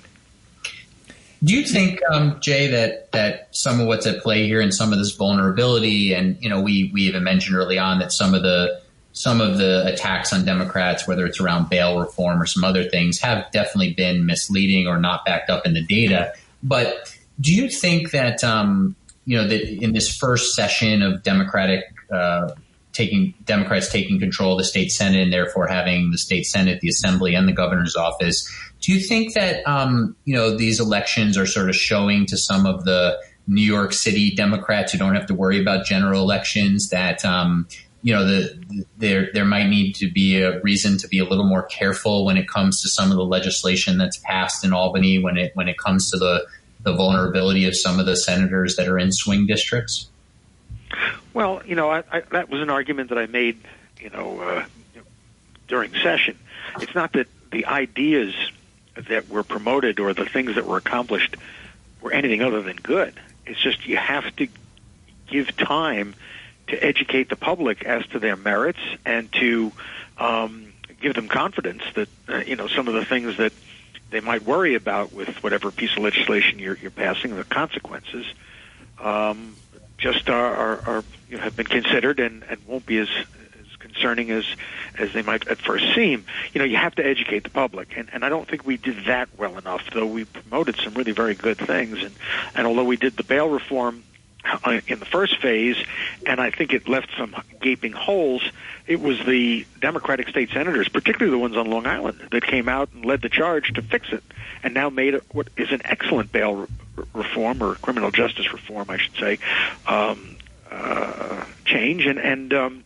Do 1.43 1.55
you 1.55 1.65
think, 1.65 1.99
um, 2.11 2.39
Jay, 2.39 2.67
that 2.67 3.11
that 3.13 3.47
some 3.51 3.79
of 3.79 3.87
what's 3.87 4.05
at 4.05 4.21
play 4.21 4.45
here 4.45 4.61
and 4.61 4.73
some 4.73 4.93
of 4.93 4.99
this 4.99 5.15
vulnerability, 5.15 6.13
and 6.13 6.37
you 6.39 6.49
know, 6.49 6.61
we 6.61 6.91
we 6.93 7.03
even 7.03 7.23
mentioned 7.23 7.55
early 7.55 7.79
on 7.79 7.99
that 7.99 8.11
some 8.11 8.35
of 8.35 8.43
the 8.43 8.79
some 9.13 9.41
of 9.41 9.57
the 9.57 9.85
attacks 9.87 10.31
on 10.33 10.45
Democrats, 10.45 11.07
whether 11.07 11.25
it's 11.25 11.39
around 11.39 11.69
bail 11.69 11.99
reform 11.99 12.41
or 12.41 12.45
some 12.45 12.63
other 12.63 12.83
things, 12.83 13.19
have 13.19 13.51
definitely 13.51 13.93
been 13.93 14.25
misleading 14.25 14.87
or 14.87 14.99
not 14.99 15.25
backed 15.25 15.49
up 15.49 15.65
in 15.65 15.73
the 15.73 15.83
data. 15.83 16.33
But 16.61 17.17
do 17.39 17.53
you 17.53 17.69
think 17.69 18.11
that 18.11 18.43
um, 18.43 18.95
you 19.25 19.35
know 19.35 19.47
that 19.47 19.61
in 19.61 19.93
this 19.93 20.15
first 20.15 20.53
session 20.53 21.01
of 21.01 21.23
Democratic 21.23 21.85
uh, 22.11 22.51
taking 22.93 23.33
Democrats 23.45 23.91
taking 23.91 24.19
control 24.19 24.53
of 24.53 24.57
the 24.57 24.63
state 24.63 24.91
senate 24.91 25.21
and 25.21 25.33
therefore 25.33 25.67
having 25.67 26.11
the 26.11 26.17
state 26.17 26.45
senate, 26.45 26.81
the 26.81 26.89
assembly, 26.89 27.35
and 27.35 27.47
the 27.47 27.53
governor's 27.53 27.95
office. 27.95 28.49
Do 28.81 28.91
you 28.91 28.99
think 28.99 29.33
that 29.33 29.65
um, 29.67 30.15
you 30.25 30.35
know 30.35 30.55
these 30.55 30.79
elections 30.79 31.37
are 31.37 31.45
sort 31.45 31.69
of 31.69 31.75
showing 31.75 32.25
to 32.27 32.37
some 32.37 32.65
of 32.65 32.85
the 32.85 33.17
New 33.47 33.61
York 33.61 33.93
City 33.93 34.33
Democrats 34.35 34.91
who 34.91 34.97
don't 34.97 35.15
have 35.15 35.25
to 35.27 35.33
worry 35.33 35.59
about 35.59 35.85
general 35.85 36.21
elections 36.21 36.89
that 36.89 37.23
um, 37.25 37.67
you 38.01 38.13
know 38.13 38.25
the, 38.25 38.85
there 38.97 39.29
there 39.33 39.45
might 39.45 39.67
need 39.67 39.93
to 39.93 40.11
be 40.11 40.41
a 40.41 40.59
reason 40.61 40.97
to 40.97 41.07
be 41.07 41.19
a 41.19 41.25
little 41.25 41.47
more 41.47 41.63
careful 41.63 42.25
when 42.25 42.37
it 42.37 42.47
comes 42.47 42.81
to 42.81 42.89
some 42.89 43.11
of 43.11 43.17
the 43.17 43.25
legislation 43.25 43.97
that's 43.97 44.17
passed 44.17 44.63
in 44.63 44.73
Albany 44.73 45.19
when 45.19 45.37
it 45.37 45.51
when 45.53 45.67
it 45.67 45.77
comes 45.77 46.09
to 46.11 46.17
the 46.17 46.45
the 46.83 46.93
vulnerability 46.93 47.65
of 47.65 47.75
some 47.75 47.99
of 47.99 48.05
the 48.05 48.15
senators 48.15 48.75
that 48.75 48.87
are 48.87 48.97
in 48.97 49.11
swing 49.11 49.45
districts. 49.45 50.10
Well, 51.33 51.61
you 51.65 51.75
know, 51.75 51.89
I, 51.89 52.03
I, 52.11 52.21
that 52.31 52.49
was 52.49 52.61
an 52.61 52.69
argument 52.69 53.09
that 53.09 53.17
I 53.17 53.25
made, 53.25 53.57
you 53.99 54.09
know, 54.09 54.39
uh, 54.39 54.65
during 55.67 55.93
session. 55.95 56.37
It's 56.79 56.93
not 56.93 57.13
that 57.13 57.27
the 57.51 57.65
ideas 57.65 58.33
that 58.95 59.29
were 59.29 59.43
promoted 59.43 59.99
or 59.99 60.13
the 60.13 60.25
things 60.25 60.55
that 60.55 60.65
were 60.65 60.77
accomplished 60.77 61.35
were 62.01 62.11
anything 62.11 62.41
other 62.41 62.61
than 62.61 62.75
good. 62.77 63.13
It's 63.45 63.59
just 63.59 63.87
you 63.87 63.97
have 63.97 64.35
to 64.37 64.47
give 65.27 65.55
time 65.55 66.13
to 66.67 66.83
educate 66.83 67.29
the 67.29 67.35
public 67.35 67.83
as 67.83 68.05
to 68.07 68.19
their 68.19 68.35
merits 68.35 68.79
and 69.05 69.31
to 69.33 69.71
um, 70.17 70.73
give 71.01 71.15
them 71.15 71.27
confidence 71.27 71.83
that 71.95 72.09
uh, 72.29 72.37
you 72.45 72.55
know 72.55 72.67
some 72.67 72.87
of 72.87 72.93
the 72.93 73.05
things 73.05 73.37
that 73.37 73.53
they 74.09 74.19
might 74.19 74.43
worry 74.43 74.75
about 74.75 75.13
with 75.13 75.41
whatever 75.41 75.71
piece 75.71 75.95
of 75.95 76.03
legislation 76.03 76.59
you're, 76.59 76.75
you're 76.75 76.91
passing, 76.91 77.35
the 77.35 77.45
consequences, 77.45 78.25
um, 78.99 79.55
just 80.01 80.29
are, 80.29 80.55
are, 80.55 80.79
are 80.87 81.03
you 81.29 81.37
know, 81.37 81.43
have 81.43 81.55
been 81.55 81.67
considered 81.67 82.19
and, 82.19 82.43
and 82.49 82.59
won't 82.67 82.85
be 82.85 82.97
as 82.97 83.07
as 83.07 83.75
concerning 83.77 84.31
as 84.31 84.45
as 84.97 85.13
they 85.13 85.21
might 85.21 85.47
at 85.47 85.59
first 85.59 85.95
seem. 85.95 86.25
You 86.53 86.59
know, 86.59 86.65
you 86.65 86.75
have 86.75 86.95
to 86.95 87.05
educate 87.05 87.43
the 87.43 87.49
public, 87.49 87.95
and, 87.95 88.09
and 88.11 88.25
I 88.25 88.29
don't 88.29 88.47
think 88.47 88.65
we 88.65 88.75
did 88.75 89.05
that 89.05 89.29
well 89.37 89.57
enough. 89.57 89.89
Though 89.93 90.07
we 90.07 90.25
promoted 90.25 90.75
some 90.77 90.95
really 90.95 91.13
very 91.13 91.35
good 91.35 91.57
things, 91.57 92.03
and 92.03 92.13
and 92.55 92.67
although 92.67 92.83
we 92.83 92.97
did 92.97 93.15
the 93.15 93.23
bail 93.23 93.47
reform 93.47 94.03
uh, 94.43 94.81
in 94.87 94.99
the 94.99 95.05
first 95.05 95.39
phase, 95.39 95.77
and 96.25 96.41
I 96.41 96.49
think 96.49 96.73
it 96.73 96.89
left 96.89 97.09
some 97.17 97.35
gaping 97.61 97.93
holes. 97.93 98.43
It 98.87 98.99
was 98.99 99.23
the 99.25 99.65
Democratic 99.79 100.27
state 100.27 100.49
senators, 100.49 100.89
particularly 100.89 101.31
the 101.31 101.37
ones 101.37 101.55
on 101.55 101.69
Long 101.69 101.85
Island, 101.85 102.19
that 102.31 102.43
came 102.43 102.67
out 102.67 102.89
and 102.93 103.05
led 103.05 103.21
the 103.21 103.29
charge 103.29 103.71
to 103.73 103.81
fix 103.83 104.11
it, 104.11 104.23
and 104.63 104.73
now 104.73 104.89
made 104.89 105.13
what 105.31 105.49
is 105.55 105.71
an 105.71 105.81
excellent 105.85 106.31
bail 106.31 106.67
reform 107.13 107.61
or 107.63 107.75
criminal 107.75 108.11
justice 108.11 108.51
reform, 108.51 108.89
I 108.89 108.97
should 108.97 109.15
say, 109.15 109.39
um, 109.87 110.37
uh, 110.69 111.45
change, 111.65 112.05
and 112.05 112.19
and 112.19 112.53
um, 112.53 112.83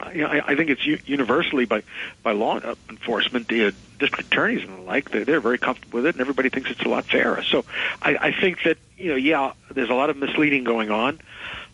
I, 0.00 0.42
I 0.46 0.54
think 0.56 0.70
it's 0.70 0.86
universally 1.08 1.64
by 1.64 1.82
by 2.22 2.32
law 2.32 2.60
enforcement, 2.88 3.48
the 3.48 3.74
district 3.98 4.32
attorneys 4.32 4.64
and 4.64 4.78
the 4.78 4.82
like, 4.82 5.10
they're, 5.10 5.24
they're 5.24 5.40
very 5.40 5.58
comfortable 5.58 5.98
with 5.98 6.06
it, 6.06 6.14
and 6.14 6.20
everybody 6.20 6.48
thinks 6.48 6.70
it's 6.70 6.80
a 6.80 6.88
lot 6.88 7.04
fairer. 7.04 7.42
So 7.42 7.64
I, 8.02 8.16
I 8.16 8.32
think 8.32 8.62
that 8.64 8.78
you 8.96 9.10
know, 9.10 9.16
yeah, 9.16 9.52
there's 9.70 9.90
a 9.90 9.94
lot 9.94 10.10
of 10.10 10.16
misleading 10.16 10.64
going 10.64 10.90
on. 10.90 11.20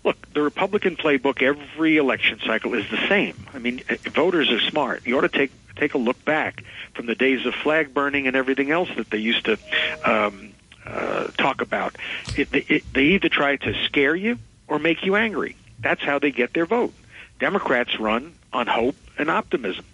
Look, 0.04 0.32
the 0.32 0.42
Republican 0.42 0.96
playbook 0.96 1.42
every 1.42 1.96
election 1.96 2.40
cycle 2.44 2.74
is 2.74 2.88
the 2.90 3.08
same. 3.08 3.34
I 3.52 3.58
mean, 3.58 3.82
eh, 3.88 3.96
voters 4.10 4.50
are 4.50 4.60
smart. 4.60 5.06
You 5.06 5.18
ought 5.18 5.22
to 5.22 5.28
take 5.28 5.52
take 5.76 5.94
a 5.94 5.98
look 5.98 6.22
back 6.24 6.64
from 6.94 7.06
the 7.06 7.14
days 7.14 7.44
of 7.46 7.54
flag 7.54 7.92
burning 7.92 8.26
and 8.26 8.34
everything 8.34 8.70
else 8.70 8.88
that 8.96 9.10
they 9.10 9.18
used 9.18 9.44
to 9.44 9.58
um, 10.04 10.52
uh, 10.86 11.28
talk 11.38 11.60
about. 11.60 11.96
It, 12.36 12.48
it, 12.52 12.84
they 12.92 13.04
either 13.04 13.28
try 13.28 13.56
to 13.56 13.74
scare 13.84 14.14
you 14.14 14.38
or 14.68 14.78
make 14.78 15.04
you 15.04 15.16
angry. 15.16 15.56
That's 15.80 16.02
how 16.02 16.18
they 16.18 16.30
get 16.30 16.54
their 16.54 16.66
vote. 16.66 16.94
Democrats 17.38 17.98
run 18.00 18.34
on 18.52 18.66
hope 18.66 18.96
and 19.18 19.30
optimism. 19.30 19.84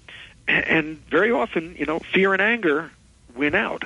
And 0.48 0.98
very 1.08 1.30
often, 1.30 1.76
you 1.78 1.86
know, 1.86 1.98
fear 1.98 2.32
and 2.32 2.42
anger 2.42 2.90
win 3.34 3.54
out. 3.54 3.84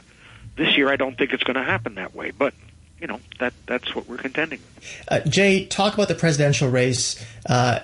This 0.57 0.77
year, 0.77 0.91
I 0.91 0.97
don't 0.97 1.17
think 1.17 1.33
it's 1.33 1.43
going 1.43 1.57
to 1.57 1.63
happen 1.63 1.97
that 1.97 2.15
way, 2.15 2.31
but 2.31 2.55
you 3.01 3.07
know 3.07 3.21
that 3.39 3.53
that's 3.67 3.95
what 3.95 4.09
we're 4.09 4.17
contending. 4.17 4.61
Uh, 5.09 5.21
Jay, 5.21 5.67
talk 5.67 5.95
about 5.95 6.09
the 6.09 6.15
presidential 6.15 6.69
race. 6.69 7.23
Uh, 7.49 7.81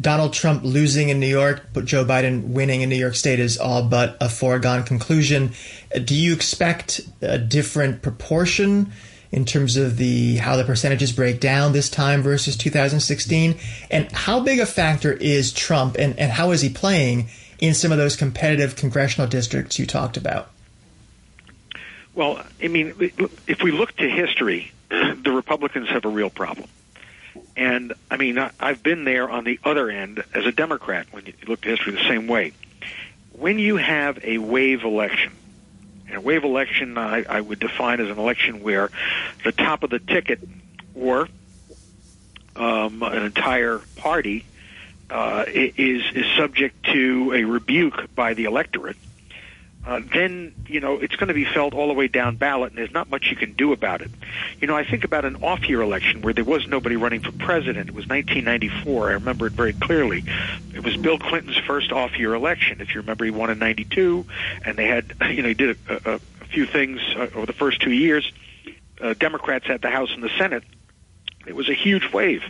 Donald 0.00 0.32
Trump 0.32 0.62
losing 0.62 1.08
in 1.08 1.18
New 1.18 1.26
York, 1.26 1.68
but 1.72 1.84
Joe 1.84 2.04
Biden 2.04 2.48
winning 2.48 2.82
in 2.82 2.88
New 2.88 2.96
York 2.96 3.16
State 3.16 3.40
is 3.40 3.58
all 3.58 3.82
but 3.82 4.16
a 4.20 4.28
foregone 4.28 4.84
conclusion. 4.84 5.52
Uh, 5.94 5.98
do 5.98 6.14
you 6.14 6.32
expect 6.32 7.00
a 7.22 7.38
different 7.38 8.02
proportion 8.02 8.92
in 9.32 9.44
terms 9.44 9.76
of 9.76 9.96
the 9.96 10.36
how 10.36 10.56
the 10.56 10.64
percentages 10.64 11.12
break 11.12 11.40
down 11.40 11.72
this 11.72 11.90
time 11.90 12.22
versus 12.22 12.56
2016? 12.56 13.56
And 13.90 14.10
how 14.12 14.40
big 14.40 14.60
a 14.60 14.66
factor 14.66 15.12
is 15.12 15.52
Trump, 15.52 15.96
and, 15.98 16.18
and 16.18 16.30
how 16.30 16.52
is 16.52 16.60
he 16.60 16.68
playing 16.68 17.28
in 17.58 17.74
some 17.74 17.90
of 17.90 17.98
those 17.98 18.16
competitive 18.16 18.76
congressional 18.76 19.28
districts 19.28 19.78
you 19.78 19.86
talked 19.86 20.16
about? 20.16 20.50
Well, 22.16 22.42
I 22.62 22.68
mean, 22.68 22.94
if 23.46 23.62
we 23.62 23.70
look 23.70 23.94
to 23.98 24.08
history, 24.08 24.72
the 24.88 25.30
Republicans 25.32 25.90
have 25.90 26.06
a 26.06 26.08
real 26.08 26.30
problem. 26.30 26.66
And 27.54 27.92
I 28.10 28.16
mean, 28.16 28.38
I've 28.58 28.82
been 28.82 29.04
there 29.04 29.28
on 29.28 29.44
the 29.44 29.60
other 29.62 29.90
end 29.90 30.24
as 30.34 30.46
a 30.46 30.52
Democrat 30.52 31.06
when 31.10 31.26
you 31.26 31.34
look 31.46 31.60
to 31.60 31.68
history 31.68 31.92
the 31.92 32.08
same 32.08 32.26
way. 32.26 32.54
When 33.32 33.58
you 33.58 33.76
have 33.76 34.18
a 34.24 34.38
wave 34.38 34.82
election, 34.82 35.32
and 36.08 36.16
a 36.16 36.20
wave 36.22 36.42
election 36.42 36.96
I, 36.96 37.22
I 37.24 37.42
would 37.42 37.60
define 37.60 38.00
as 38.00 38.08
an 38.08 38.18
election 38.18 38.62
where 38.62 38.90
the 39.44 39.52
top 39.52 39.82
of 39.82 39.90
the 39.90 39.98
ticket 39.98 40.40
or 40.94 41.28
um, 42.54 43.02
an 43.02 43.24
entire 43.24 43.82
party 43.96 44.46
uh, 45.10 45.44
is 45.46 46.02
is 46.14 46.24
subject 46.38 46.82
to 46.94 47.34
a 47.34 47.44
rebuke 47.44 48.14
by 48.14 48.32
the 48.32 48.44
electorate 48.44 48.96
uh, 49.86 50.00
then 50.12 50.52
you 50.66 50.80
know 50.80 50.98
it's 50.98 51.14
going 51.14 51.28
to 51.28 51.34
be 51.34 51.44
felt 51.44 51.72
all 51.72 51.86
the 51.86 51.94
way 51.94 52.08
down 52.08 52.36
ballot, 52.36 52.70
and 52.70 52.78
there's 52.78 52.92
not 52.92 53.08
much 53.08 53.30
you 53.30 53.36
can 53.36 53.52
do 53.52 53.72
about 53.72 54.02
it. 54.02 54.10
You 54.60 54.66
know, 54.66 54.76
I 54.76 54.84
think 54.84 55.04
about 55.04 55.24
an 55.24 55.36
off-year 55.36 55.80
election 55.80 56.22
where 56.22 56.34
there 56.34 56.44
was 56.44 56.66
nobody 56.66 56.96
running 56.96 57.20
for 57.20 57.30
president. 57.30 57.88
It 57.88 57.94
was 57.94 58.08
1994. 58.08 59.08
I 59.08 59.12
remember 59.12 59.46
it 59.46 59.52
very 59.52 59.72
clearly. 59.72 60.24
It 60.74 60.82
was 60.82 60.96
Bill 60.96 61.18
Clinton's 61.18 61.56
first 61.56 61.92
off-year 61.92 62.34
election. 62.34 62.80
If 62.80 62.94
you 62.94 63.00
remember, 63.00 63.24
he 63.24 63.30
won 63.30 63.48
in 63.50 63.60
'92, 63.60 64.26
and 64.64 64.76
they 64.76 64.86
had 64.86 65.14
you 65.30 65.42
know 65.42 65.48
he 65.48 65.54
did 65.54 65.78
a, 65.88 66.12
a, 66.12 66.14
a 66.14 66.44
few 66.46 66.66
things 66.66 67.00
uh, 67.16 67.28
over 67.34 67.46
the 67.46 67.52
first 67.52 67.80
two 67.80 67.92
years. 67.92 68.32
Uh, 69.00 69.14
Democrats 69.14 69.66
had 69.66 69.82
the 69.82 69.90
House 69.90 70.10
and 70.14 70.22
the 70.22 70.30
Senate, 70.38 70.64
it 71.46 71.54
was 71.54 71.68
a 71.68 71.74
huge 71.74 72.12
wave. 72.12 72.42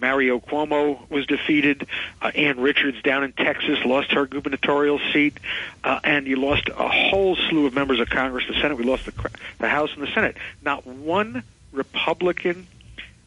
Mario 0.00 0.38
Cuomo 0.38 1.08
was 1.10 1.26
defeated. 1.26 1.86
Uh, 2.20 2.28
Ann 2.34 2.60
Richards 2.60 3.00
down 3.02 3.24
in 3.24 3.32
Texas 3.32 3.84
lost 3.84 4.12
her 4.12 4.26
gubernatorial 4.26 5.00
seat, 5.12 5.38
uh, 5.82 6.00
and 6.04 6.26
you 6.26 6.36
lost 6.36 6.68
a 6.68 6.88
whole 6.88 7.36
slew 7.36 7.66
of 7.66 7.74
members 7.74 8.00
of 8.00 8.08
Congress, 8.10 8.44
the 8.48 8.54
Senate. 8.54 8.76
We 8.76 8.84
lost 8.84 9.06
the, 9.06 9.30
the 9.58 9.68
House 9.68 9.90
and 9.94 10.02
the 10.02 10.12
Senate. 10.12 10.36
Not 10.62 10.86
one 10.86 11.42
Republican 11.72 12.66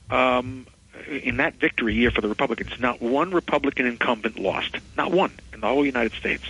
um, 0.09 0.67
in 1.07 1.37
that 1.37 1.55
victory 1.55 1.93
year 1.93 2.11
for 2.11 2.21
the 2.21 2.29
Republicans, 2.29 2.71
not 2.79 3.01
one 3.01 3.31
Republican 3.31 3.85
incumbent 3.85 4.39
lost. 4.39 4.77
Not 4.95 5.11
one 5.11 5.31
in 5.53 5.61
the 5.61 5.67
whole 5.67 5.85
United 5.85 6.13
States. 6.13 6.43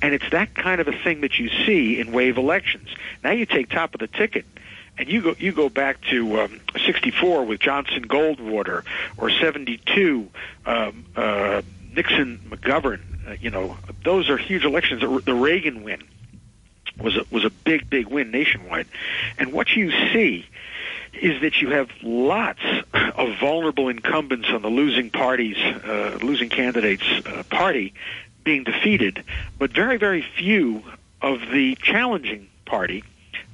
And 0.00 0.14
it's 0.14 0.28
that 0.30 0.54
kind 0.54 0.80
of 0.80 0.88
a 0.88 0.92
thing 0.92 1.22
that 1.22 1.38
you 1.38 1.48
see 1.66 2.00
in 2.00 2.12
wave 2.12 2.38
elections. 2.38 2.88
Now 3.22 3.32
you 3.32 3.46
take 3.46 3.70
top 3.70 3.94
of 3.94 4.00
the 4.00 4.06
ticket 4.06 4.44
and 4.98 5.08
you 5.08 5.22
go 5.22 5.34
you 5.38 5.52
go 5.52 5.68
back 5.68 6.00
to 6.10 6.40
um, 6.42 6.60
64 6.86 7.44
with 7.44 7.60
Johnson 7.60 8.06
Goldwater 8.06 8.84
or 9.16 9.30
72 9.30 10.28
um, 10.66 11.04
uh, 11.16 11.62
Nixon 11.94 12.38
McGovern. 12.48 13.00
Uh, 13.26 13.36
you 13.40 13.50
know 13.50 13.76
those 14.02 14.28
are 14.28 14.36
huge 14.36 14.64
elections. 14.64 15.00
The 15.00 15.34
Reagan 15.34 15.82
win 15.82 16.02
was 16.98 17.16
a, 17.16 17.24
was 17.30 17.44
a 17.44 17.50
big 17.50 17.88
big 17.90 18.06
win 18.06 18.30
nationwide, 18.30 18.86
and 19.38 19.52
what 19.52 19.70
you 19.74 19.90
see 20.12 20.46
is 21.12 21.40
that 21.42 21.60
you 21.60 21.70
have 21.70 21.88
lots 22.02 22.62
of 22.92 23.38
vulnerable 23.40 23.88
incumbents 23.88 24.48
on 24.48 24.62
the 24.62 24.68
losing 24.68 25.10
parties, 25.10 25.56
uh, 25.56 26.18
losing 26.22 26.48
candidates' 26.48 27.04
uh, 27.24 27.44
party 27.50 27.94
being 28.42 28.64
defeated, 28.64 29.24
but 29.58 29.72
very 29.72 29.96
very 29.96 30.24
few 30.36 30.82
of 31.22 31.40
the 31.52 31.76
challenging 31.76 32.48
party 32.66 33.02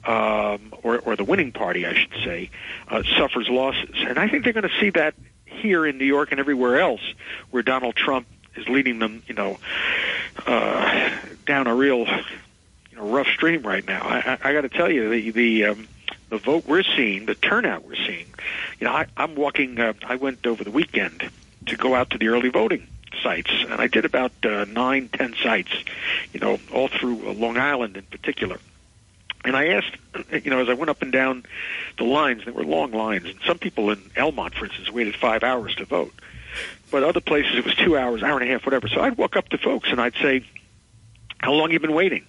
um, 0.05 0.73
or, 0.83 0.99
or 0.99 1.17
the 1.17 1.25
winning 1.25 1.53
party, 1.53 1.87
I 1.87 1.95
should 1.95 2.15
say, 2.25 2.51
uh, 2.89 3.03
suffers 3.19 3.49
losses. 3.49 3.95
And 3.97 4.19
I 4.19 4.29
think 4.29 4.45
they're 4.45 4.53
going 4.53 4.69
to 4.69 4.81
see 4.81 4.91
that 4.91 5.15
here 5.47 5.87
in 5.87 5.99
New 5.99 6.07
York 6.07 6.31
and 6.31 6.41
everywhere 6.41 6.81
else, 6.81 7.03
where 7.51 7.63
Donald 7.63 7.97
Trump 7.97 8.27
is 8.57 8.69
leading 8.69 8.99
them, 8.99 9.23
you 9.27 9.35
know, 9.35 9.59
uh, 10.47 11.11
down 11.47 11.67
a 11.67 11.75
real, 11.75 12.07
you 12.07 12.97
know, 12.97 13.09
rough 13.09 13.29
stream 13.29 13.63
right 13.63 13.87
now. 13.87 14.03
I, 14.03 14.39
I, 14.43 14.49
I 14.51 14.53
got 14.53 14.63
to 14.63 14.69
tell 14.69 14.91
you, 14.91 15.09
the 15.11 15.31
the 15.31 15.65
um, 15.67 15.89
the 16.31 16.39
vote 16.39 16.65
we're 16.67 16.83
seeing, 16.83 17.27
the 17.27 17.35
turnout 17.35 17.85
we're 17.85 17.97
seeing. 17.97 18.27
You 18.79 18.87
know, 18.87 18.93
I, 18.93 19.07
I'm 19.17 19.35
walking. 19.35 19.79
Uh, 19.79 19.93
I 20.05 20.17
went 20.17 20.47
over 20.47 20.65
the 20.65 20.71
weekend 20.71 21.29
to 21.67 21.77
go 21.77 21.95
out 21.95 22.11
to 22.11 22.19
the 22.19 22.29
early 22.29 22.49
voting 22.49 22.87
sites, 23.23 23.51
and 23.51 23.81
I 23.81 23.87
did 23.89 24.05
about 24.05 24.33
uh, 24.45 24.65
nine, 24.65 25.09
ten 25.13 25.35
sites. 25.43 25.73
You 26.33 26.41
know, 26.41 26.59
all 26.73 26.89
through 26.89 27.29
uh, 27.29 27.33
Long 27.35 27.59
Island 27.59 27.97
in 27.97 28.05
particular. 28.05 28.59
And 29.45 29.57
I 29.57 29.69
asked, 29.69 29.97
you 30.45 30.51
know, 30.51 30.61
as 30.61 30.69
I 30.69 30.75
went 30.75 30.91
up 30.91 31.03
and 31.03 31.11
down 31.11 31.45
the 31.97 32.05
lines, 32.05 32.45
there 32.45 32.53
were 32.53 32.65
long 32.65 32.93
lines, 32.93 33.25
and 33.25 33.39
some 33.47 33.59
people 33.59 33.91
in 33.91 33.99
Elmont, 34.17 34.55
for 34.55 34.67
instance, 34.67 34.91
waited 34.91 35.17
five 35.17 35.43
hours 35.43 35.75
to 35.77 35.85
vote. 35.87 36.13
But 36.91 37.05
other 37.05 37.21
places 37.21 37.57
it 37.57 37.65
was 37.65 37.75
two 37.75 37.97
hours, 37.97 38.23
hour 38.23 38.39
and 38.39 38.49
a 38.49 38.53
half, 38.53 38.67
whatever. 38.67 38.89
So 38.89 39.01
I'd 39.01 39.17
walk 39.17 39.37
up 39.37 39.49
to 39.51 39.59
folks 39.59 39.89
and 39.91 40.01
I'd 40.01 40.15
say, 40.15 40.45
"How 41.39 41.53
long 41.53 41.71
you 41.71 41.79
been 41.79 41.95
waiting?" 41.95 42.27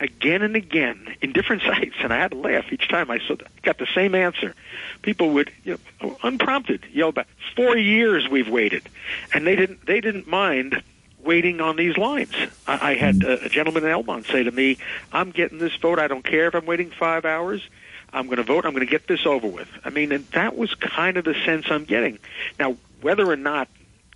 Again 0.00 0.42
and 0.42 0.56
again 0.56 1.14
in 1.20 1.32
different 1.32 1.62
sites, 1.66 1.96
and 2.00 2.12
I 2.12 2.16
had 2.16 2.30
to 2.30 2.38
laugh 2.38 2.72
each 2.72 2.88
time. 2.88 3.10
I 3.10 3.20
got 3.62 3.78
the 3.78 3.86
same 3.94 4.14
answer. 4.14 4.54
People 5.02 5.30
would, 5.30 5.52
you 5.64 5.78
know, 6.00 6.16
unprompted, 6.22 6.86
yell 6.92 7.12
back, 7.12 7.28
four 7.54 7.76
years 7.76 8.26
we've 8.28 8.48
waited," 8.48 8.88
and 9.32 9.46
they 9.46 9.54
didn't. 9.54 9.86
They 9.86 10.00
didn't 10.00 10.26
mind 10.26 10.82
waiting 11.28 11.60
on 11.60 11.76
these 11.76 11.98
lines. 11.98 12.32
I, 12.66 12.92
I 12.92 12.94
had 12.94 13.22
a, 13.22 13.44
a 13.44 13.48
gentleman 13.50 13.84
in 13.84 13.90
Elmont 13.90 14.26
say 14.32 14.42
to 14.42 14.50
me, 14.50 14.78
"I'm 15.12 15.30
getting 15.30 15.58
this 15.58 15.76
vote. 15.76 15.98
I 15.98 16.08
don't 16.08 16.24
care 16.24 16.48
if 16.48 16.54
I'm 16.54 16.64
waiting 16.64 16.90
five 16.90 17.26
hours. 17.26 17.60
I'm 18.10 18.24
going 18.24 18.38
to 18.38 18.42
vote. 18.42 18.64
I'm 18.64 18.72
going 18.72 18.86
to 18.86 18.90
get 18.90 19.06
this 19.06 19.26
over 19.26 19.46
with." 19.46 19.68
I 19.84 19.90
mean, 19.90 20.10
and 20.10 20.26
that 20.28 20.56
was 20.56 20.74
kind 20.74 21.18
of 21.18 21.26
the 21.26 21.34
sense 21.44 21.66
I'm 21.70 21.84
getting. 21.84 22.18
Now, 22.58 22.78
whether 23.02 23.30
or 23.30 23.36
not 23.36 23.68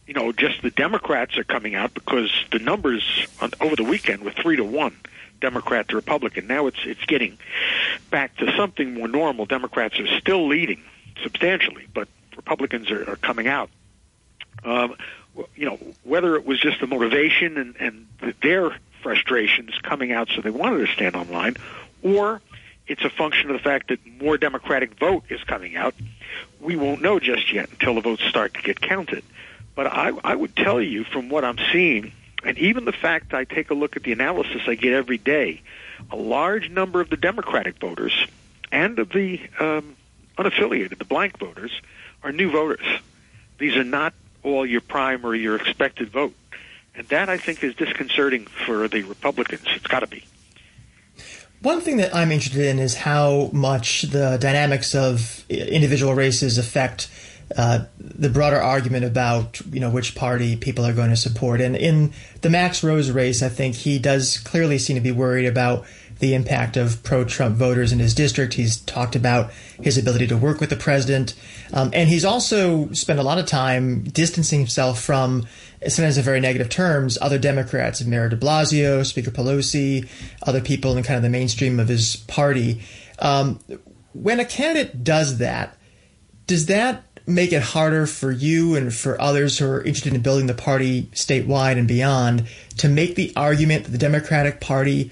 you 0.06 0.14
know, 0.14 0.32
just 0.32 0.62
the 0.62 0.70
Democrats 0.70 1.38
are 1.38 1.44
coming 1.44 1.74
out 1.74 1.94
because 1.94 2.30
the 2.50 2.58
numbers 2.58 3.26
on, 3.40 3.50
over 3.60 3.76
the 3.76 3.84
weekend 3.84 4.22
were 4.22 4.32
three 4.32 4.56
to 4.56 4.64
one, 4.64 4.96
Democrat 5.40 5.88
to 5.88 5.96
Republican. 5.96 6.46
Now 6.46 6.66
it's 6.66 6.80
it's 6.84 7.04
getting 7.04 7.38
back 8.10 8.36
to 8.38 8.56
something 8.56 8.94
more 8.94 9.06
normal. 9.06 9.44
Democrats 9.46 10.00
are 10.00 10.08
still 10.18 10.48
leading 10.48 10.82
substantially, 11.22 11.86
but 11.92 12.08
Republicans 12.36 12.90
are, 12.90 13.10
are 13.10 13.16
coming 13.16 13.46
out. 13.46 13.68
Um, 14.64 14.96
you 15.54 15.66
know, 15.66 15.78
whether 16.04 16.36
it 16.36 16.46
was 16.46 16.60
just 16.60 16.80
the 16.80 16.86
motivation 16.86 17.56
and, 17.56 17.76
and 17.78 18.34
their 18.42 18.70
frustrations 19.02 19.78
coming 19.82 20.12
out 20.12 20.28
so 20.34 20.40
they 20.40 20.50
wanted 20.50 20.86
to 20.86 20.92
stand 20.92 21.16
online, 21.16 21.56
or 22.02 22.40
it's 22.86 23.04
a 23.04 23.10
function 23.10 23.50
of 23.50 23.54
the 23.54 23.62
fact 23.62 23.88
that 23.88 23.98
more 24.20 24.36
Democratic 24.36 24.98
vote 24.98 25.24
is 25.28 25.42
coming 25.44 25.76
out. 25.76 25.94
We 26.60 26.76
won't 26.76 27.02
know 27.02 27.18
just 27.18 27.52
yet 27.52 27.70
until 27.70 27.94
the 27.94 28.00
votes 28.00 28.22
start 28.24 28.54
to 28.54 28.62
get 28.62 28.80
counted. 28.80 29.24
But 29.74 29.86
I, 29.86 30.12
I 30.22 30.34
would 30.34 30.54
tell 30.54 30.80
you 30.80 31.04
from 31.04 31.28
what 31.28 31.44
I'm 31.44 31.58
seeing, 31.72 32.12
and 32.44 32.58
even 32.58 32.84
the 32.84 32.92
fact 32.92 33.32
I 33.34 33.44
take 33.44 33.70
a 33.70 33.74
look 33.74 33.96
at 33.96 34.02
the 34.02 34.12
analysis 34.12 34.62
I 34.66 34.74
get 34.74 34.92
every 34.92 35.18
day, 35.18 35.62
a 36.10 36.16
large 36.16 36.70
number 36.70 37.00
of 37.00 37.08
the 37.08 37.16
Democratic 37.16 37.78
voters 37.78 38.26
and 38.70 38.98
of 38.98 39.10
the 39.10 39.40
um, 39.58 39.96
unaffiliated, 40.36 40.98
the 40.98 41.04
blank 41.04 41.38
voters, 41.38 41.72
are 42.22 42.32
new 42.32 42.50
voters. 42.50 42.84
These 43.58 43.76
are 43.76 43.84
not 43.84 44.12
all 44.42 44.66
your 44.66 44.80
prime 44.80 45.24
or 45.24 45.34
your 45.34 45.56
expected 45.56 46.10
vote. 46.10 46.34
And 46.94 47.08
that, 47.08 47.28
I 47.28 47.38
think, 47.38 47.64
is 47.64 47.74
disconcerting 47.74 48.46
for 48.46 48.86
the 48.88 49.02
Republicans. 49.02 49.64
It's 49.66 49.86
got 49.86 50.00
to 50.00 50.06
be. 50.06 50.24
One 51.62 51.80
thing 51.80 51.98
that 51.98 52.14
I'm 52.14 52.32
interested 52.32 52.66
in 52.66 52.78
is 52.78 52.94
how 52.94 53.48
much 53.52 54.02
the 54.02 54.36
dynamics 54.40 54.94
of 54.94 55.48
individual 55.48 56.12
races 56.14 56.58
affect 56.58 57.08
uh, 57.56 57.84
the 57.98 58.28
broader 58.28 58.60
argument 58.60 59.04
about 59.04 59.60
you 59.70 59.78
know 59.78 59.90
which 59.90 60.14
party 60.14 60.56
people 60.56 60.84
are 60.84 60.92
going 60.92 61.10
to 61.10 61.16
support. 61.16 61.60
And 61.60 61.76
in 61.76 62.12
the 62.40 62.50
Max 62.50 62.82
Rose 62.82 63.10
race, 63.10 63.42
I 63.42 63.48
think 63.48 63.74
he 63.74 63.98
does 63.98 64.38
clearly 64.38 64.78
seem 64.78 64.96
to 64.96 65.02
be 65.02 65.12
worried 65.12 65.46
about 65.46 65.84
the 66.22 66.34
impact 66.34 66.76
of 66.76 67.02
pro-Trump 67.02 67.56
voters 67.56 67.90
in 67.90 67.98
his 67.98 68.14
district. 68.14 68.54
He's 68.54 68.76
talked 68.76 69.16
about 69.16 69.50
his 69.82 69.98
ability 69.98 70.28
to 70.28 70.36
work 70.36 70.60
with 70.60 70.70
the 70.70 70.76
president, 70.76 71.34
um, 71.72 71.90
and 71.92 72.08
he's 72.08 72.24
also 72.24 72.92
spent 72.92 73.18
a 73.18 73.24
lot 73.24 73.38
of 73.38 73.46
time 73.46 74.04
distancing 74.04 74.60
himself 74.60 75.02
from, 75.02 75.48
sometimes 75.88 76.16
in 76.16 76.22
very 76.22 76.38
negative 76.38 76.68
terms, 76.68 77.18
other 77.20 77.40
Democrats, 77.40 78.04
Mayor 78.04 78.28
De 78.28 78.36
Blasio, 78.36 79.04
Speaker 79.04 79.32
Pelosi, 79.32 80.08
other 80.44 80.60
people 80.60 80.96
in 80.96 81.02
kind 81.02 81.16
of 81.16 81.24
the 81.24 81.28
mainstream 81.28 81.80
of 81.80 81.88
his 81.88 82.14
party. 82.14 82.82
Um, 83.18 83.58
when 84.12 84.38
a 84.38 84.44
candidate 84.44 85.02
does 85.02 85.38
that, 85.38 85.76
does 86.46 86.66
that 86.66 87.02
make 87.26 87.52
it 87.52 87.62
harder 87.62 88.06
for 88.06 88.30
you 88.30 88.76
and 88.76 88.94
for 88.94 89.20
others 89.20 89.58
who 89.58 89.66
are 89.66 89.82
interested 89.82 90.14
in 90.14 90.22
building 90.22 90.46
the 90.46 90.54
party 90.54 91.08
statewide 91.14 91.78
and 91.78 91.88
beyond 91.88 92.46
to 92.76 92.88
make 92.88 93.16
the 93.16 93.32
argument 93.34 93.84
that 93.84 93.90
the 93.90 93.98
Democratic 93.98 94.60
Party 94.60 95.10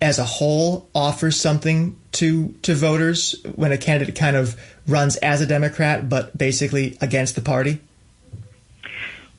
as 0.00 0.18
a 0.18 0.24
whole 0.24 0.88
offers 0.94 1.40
something 1.40 1.96
to 2.12 2.48
to 2.62 2.74
voters 2.74 3.34
when 3.54 3.72
a 3.72 3.78
candidate 3.78 4.14
kind 4.16 4.36
of 4.36 4.60
runs 4.86 5.16
as 5.16 5.40
a 5.40 5.46
Democrat 5.46 6.08
but 6.08 6.36
basically 6.36 6.96
against 7.00 7.34
the 7.34 7.40
party? 7.40 7.80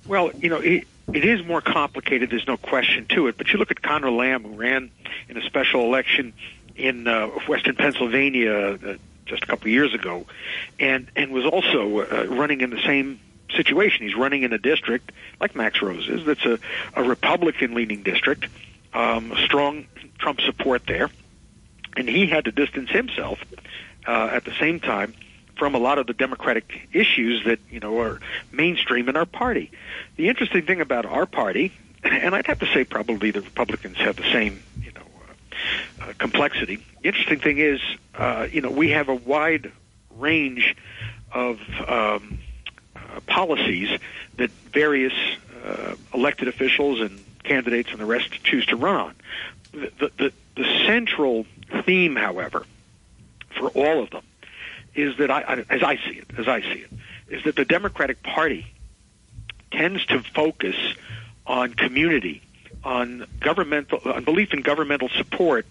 Well, 0.08 0.32
you 0.34 0.50
know, 0.50 0.58
it, 0.58 0.88
it 1.12 1.26
is 1.26 1.46
more 1.46 1.62
complicated. 1.62 2.30
There's 2.30 2.48
no 2.48 2.58
question 2.58 3.06
to 3.10 3.28
it. 3.28 3.38
But 3.38 3.52
you 3.52 3.60
look 3.60 3.72
at 3.72 3.82
Conor 3.82 4.12
Lamb, 4.12 4.44
who 4.44 4.56
ran 4.56 4.92
in 5.30 5.38
a 5.38 5.42
special 5.44 5.82
election 5.82 6.34
in 6.76 7.08
uh, 7.08 7.28
Western 7.48 7.76
Pennsylvania 7.76 8.52
uh, 8.52 8.96
just 9.26 9.44
a 9.44 9.48
couple 9.48 9.66
of 9.66 9.72
years 9.72 9.94
ago, 9.94 10.26
and 10.80 11.08
and 11.16 11.32
was 11.32 11.46
also 11.46 12.00
uh, 12.00 12.26
running 12.30 12.62
in 12.62 12.70
the 12.70 12.82
same 12.82 13.20
situation. 13.56 14.06
He's 14.06 14.16
running 14.16 14.44
in 14.44 14.54
a 14.54 14.58
district 14.58 15.12
like 15.40 15.56
Max 15.56 15.82
Rose 15.82 16.08
is. 16.08 16.26
That's 16.26 16.46
a, 16.46 16.60
a 16.94 17.04
Republican-leaning 17.04 18.04
district, 18.04 18.48
um, 18.94 19.34
strong 19.46 19.86
Trump 20.26 20.42
support 20.42 20.88
there, 20.88 21.12
and 21.96 22.10
he 22.10 22.26
had 22.26 22.46
to 22.46 22.52
distance 22.52 22.90
himself 22.90 23.38
uh, 24.08 24.30
at 24.32 24.44
the 24.44 24.54
same 24.60 24.80
time 24.80 25.14
from 25.56 25.76
a 25.76 25.78
lot 25.78 26.00
of 26.00 26.08
the 26.08 26.14
democratic 26.14 26.90
issues 26.92 27.46
that 27.46 27.60
you 27.70 27.80
know 27.80 28.00
are 28.00 28.20
mainstream 28.52 29.08
in 29.08 29.16
our 29.16 29.28
party. 29.28 29.70
The 30.16 30.28
interesting 30.30 30.66
thing 30.66 30.82
about 30.82 31.06
our 31.06 31.28
party, 31.28 31.74
and 32.04 32.34
I'd 32.34 32.48
have 32.48 32.58
to 32.62 32.66
say 32.74 32.86
probably 32.86 33.30
the 33.30 33.42
Republicans 33.42 33.98
have 33.98 34.16
the 34.16 34.24
same 34.34 34.64
you 34.82 34.94
know 34.94 35.06
uh, 36.02 36.14
complexity. 36.18 36.78
The 37.04 37.08
interesting 37.08 37.40
thing 37.40 37.60
is, 37.60 37.80
uh, 38.16 38.48
you 38.52 38.62
know, 38.62 38.72
we 38.72 38.90
have 38.90 39.10
a 39.10 39.16
wide 39.16 39.72
range 40.18 40.76
of 41.32 41.60
um, 41.88 42.40
uh, 42.96 43.20
policies 43.28 44.00
that 44.38 44.50
various 44.74 45.14
uh, 45.64 45.94
elected 46.16 46.48
officials 46.48 47.00
and 47.00 47.24
candidates 47.44 47.92
and 47.92 48.00
the 48.00 48.06
rest 48.06 48.32
choose 48.44 48.66
to 48.66 48.76
run 48.76 48.96
on. 48.96 49.16
The, 49.76 50.12
the, 50.18 50.34
the 50.56 50.86
central 50.86 51.46
theme, 51.84 52.16
however, 52.16 52.66
for 53.58 53.70
all 53.70 54.02
of 54.02 54.10
them, 54.10 54.24
is 54.94 55.18
that 55.18 55.30
I, 55.30 55.42
I, 55.42 55.66
as 55.70 55.84
I 55.84 55.98
see 55.98 56.20
it, 56.20 56.28
as 56.38 56.48
I 56.48 56.62
see 56.62 56.86
it, 56.86 56.90
is 57.30 57.44
that 57.44 57.56
the 57.56 57.66
Democratic 57.66 58.24
Party 58.24 58.68
tends 59.72 60.06
to 60.06 60.22
focus 60.22 60.76
on 61.46 61.74
community 61.74 62.42
on 62.86 63.26
governmental 63.40 64.00
on 64.06 64.24
belief 64.24 64.54
in 64.54 64.62
governmental 64.62 65.10
support 65.10 65.66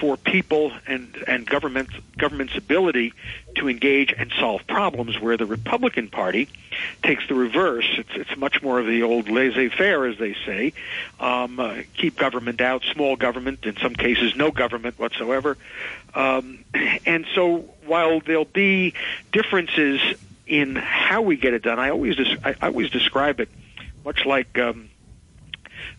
for 0.00 0.16
people 0.16 0.72
and 0.86 1.14
and 1.28 1.46
government 1.46 1.90
government's 2.16 2.56
ability 2.56 3.12
to 3.54 3.68
engage 3.68 4.12
and 4.16 4.32
solve 4.40 4.66
problems 4.66 5.20
where 5.20 5.36
the 5.36 5.44
Republican 5.44 6.08
Party 6.08 6.48
takes 7.02 7.28
the 7.28 7.34
reverse. 7.34 7.86
It's 7.98 8.10
it's 8.14 8.36
much 8.38 8.62
more 8.62 8.80
of 8.80 8.86
the 8.86 9.02
old 9.02 9.28
laissez-faire 9.28 10.06
as 10.06 10.18
they 10.18 10.34
say. 10.46 10.72
Um, 11.20 11.60
uh, 11.60 11.82
keep 11.94 12.16
government 12.16 12.62
out 12.62 12.82
small 12.90 13.16
government 13.16 13.66
in 13.66 13.76
some 13.76 13.94
cases 13.94 14.34
no 14.34 14.50
government 14.50 14.98
whatsoever. 14.98 15.58
Um, 16.14 16.64
and 17.04 17.26
so 17.34 17.58
while 17.84 18.20
there'll 18.20 18.46
be 18.46 18.94
differences 19.30 20.00
in 20.46 20.74
how 20.74 21.20
we 21.20 21.36
get 21.36 21.52
it 21.52 21.62
done 21.62 21.78
I 21.78 21.90
always 21.90 22.16
I, 22.42 22.54
I 22.62 22.68
always 22.68 22.90
describe 22.90 23.40
it 23.40 23.50
much 24.04 24.24
like 24.24 24.58
um, 24.58 24.88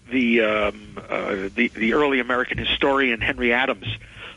the, 0.10 0.42
um, 0.42 0.98
uh, 1.10 1.50
the 1.56 1.72
the 1.74 1.94
early 1.94 2.20
American 2.20 2.58
historian 2.58 3.22
Henry 3.22 3.54
Adams 3.54 3.88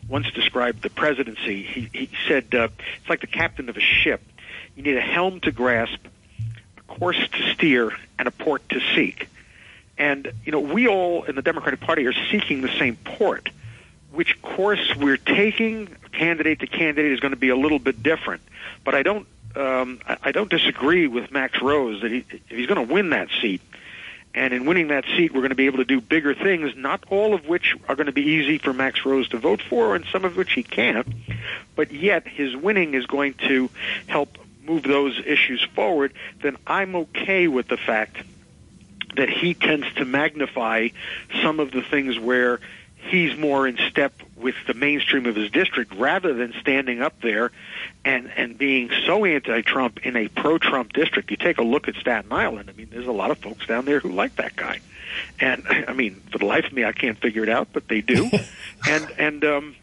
once 0.08 0.30
described 0.32 0.82
the 0.82 0.90
presidency. 0.90 1.62
He, 1.62 1.88
he 1.92 2.10
said 2.26 2.54
uh, 2.54 2.68
it's 3.00 3.08
like 3.08 3.20
the 3.20 3.26
captain 3.26 3.68
of 3.68 3.76
a 3.76 3.80
ship. 3.80 4.22
You 4.76 4.82
need 4.82 4.96
a 4.96 5.00
helm 5.00 5.40
to 5.40 5.52
grasp, 5.52 6.00
a 6.76 6.82
course 6.82 7.28
to 7.32 7.54
steer, 7.54 7.92
and 8.18 8.26
a 8.26 8.30
port 8.30 8.68
to 8.70 8.80
seek. 8.94 9.28
And 9.96 10.32
you 10.44 10.52
know, 10.52 10.60
we 10.60 10.88
all 10.88 11.24
in 11.24 11.36
the 11.36 11.42
Democratic 11.42 11.80
Party 11.80 12.06
are 12.06 12.14
seeking 12.30 12.62
the 12.62 12.72
same 12.78 12.96
port. 12.96 13.50
Which 14.12 14.42
course 14.42 14.96
we're 14.96 15.18
taking, 15.18 15.86
candidate 16.10 16.60
to 16.60 16.66
candidate, 16.66 17.12
is 17.12 17.20
going 17.20 17.30
to 17.30 17.38
be 17.38 17.50
a 17.50 17.56
little 17.56 17.78
bit 17.78 18.02
different. 18.02 18.42
But 18.84 18.96
I 18.96 19.04
don't, 19.04 19.24
um, 19.54 20.00
I 20.06 20.32
don't 20.32 20.50
disagree 20.50 21.06
with 21.06 21.30
Max 21.30 21.62
Rose 21.62 22.02
that 22.02 22.10
he, 22.10 22.24
if 22.28 22.48
he's 22.48 22.66
going 22.66 22.88
to 22.88 22.92
win 22.92 23.10
that 23.10 23.28
seat, 23.40 23.60
and 24.34 24.54
in 24.54 24.64
winning 24.64 24.88
that 24.88 25.04
seat, 25.16 25.32
we're 25.32 25.40
going 25.40 25.50
to 25.50 25.56
be 25.56 25.66
able 25.66 25.78
to 25.78 25.84
do 25.84 26.00
bigger 26.00 26.34
things, 26.34 26.72
not 26.76 27.02
all 27.10 27.34
of 27.34 27.46
which 27.46 27.74
are 27.88 27.96
going 27.96 28.06
to 28.06 28.12
be 28.12 28.22
easy 28.22 28.58
for 28.58 28.72
Max 28.72 29.04
Rose 29.04 29.28
to 29.30 29.38
vote 29.38 29.60
for, 29.68 29.96
and 29.96 30.04
some 30.12 30.24
of 30.24 30.36
which 30.36 30.52
he 30.52 30.62
can't. 30.62 31.06
But 31.74 31.92
yet, 31.92 32.28
his 32.28 32.54
winning 32.54 32.94
is 32.94 33.06
going 33.06 33.34
to 33.48 33.70
help 34.06 34.38
move 34.64 34.84
those 34.84 35.20
issues 35.24 35.66
forward. 35.74 36.12
Then 36.42 36.56
I'm 36.66 36.94
okay 36.96 37.48
with 37.48 37.66
the 37.66 37.76
fact 37.76 38.18
that 39.16 39.28
he 39.28 39.54
tends 39.54 39.92
to 39.94 40.04
magnify 40.04 40.88
some 41.42 41.58
of 41.58 41.72
the 41.72 41.82
things 41.82 42.18
where 42.18 42.60
he's 42.96 43.36
more 43.36 43.66
in 43.66 43.78
step 43.88 44.12
with 44.36 44.54
the 44.66 44.74
mainstream 44.74 45.26
of 45.26 45.34
his 45.34 45.50
district 45.50 45.94
rather 45.94 46.34
than 46.34 46.52
standing 46.60 47.02
up 47.02 47.20
there 47.20 47.50
and 48.04 48.30
and 48.36 48.56
being 48.56 48.90
so 49.06 49.24
anti-Trump 49.24 50.04
in 50.06 50.16
a 50.16 50.28
pro-Trump 50.28 50.92
district. 50.92 51.30
You 51.30 51.36
take 51.36 51.58
a 51.58 51.62
look 51.62 51.88
at 51.88 51.94
Staten 51.96 52.32
Island. 52.32 52.70
I 52.70 52.72
mean, 52.72 52.88
there's 52.90 53.06
a 53.06 53.12
lot 53.12 53.30
of 53.30 53.38
folks 53.38 53.66
down 53.66 53.84
there 53.84 54.00
who 54.00 54.10
like 54.10 54.36
that 54.36 54.56
guy, 54.56 54.80
and 55.38 55.64
I 55.88 55.92
mean, 55.92 56.22
for 56.30 56.38
the 56.38 56.46
life 56.46 56.64
of 56.64 56.72
me, 56.72 56.84
I 56.84 56.92
can't 56.92 57.18
figure 57.18 57.42
it 57.42 57.48
out, 57.48 57.68
but 57.72 57.88
they 57.88 58.00
do. 58.00 58.30
and 58.88 59.10
and 59.18 59.44
um, 59.44 59.76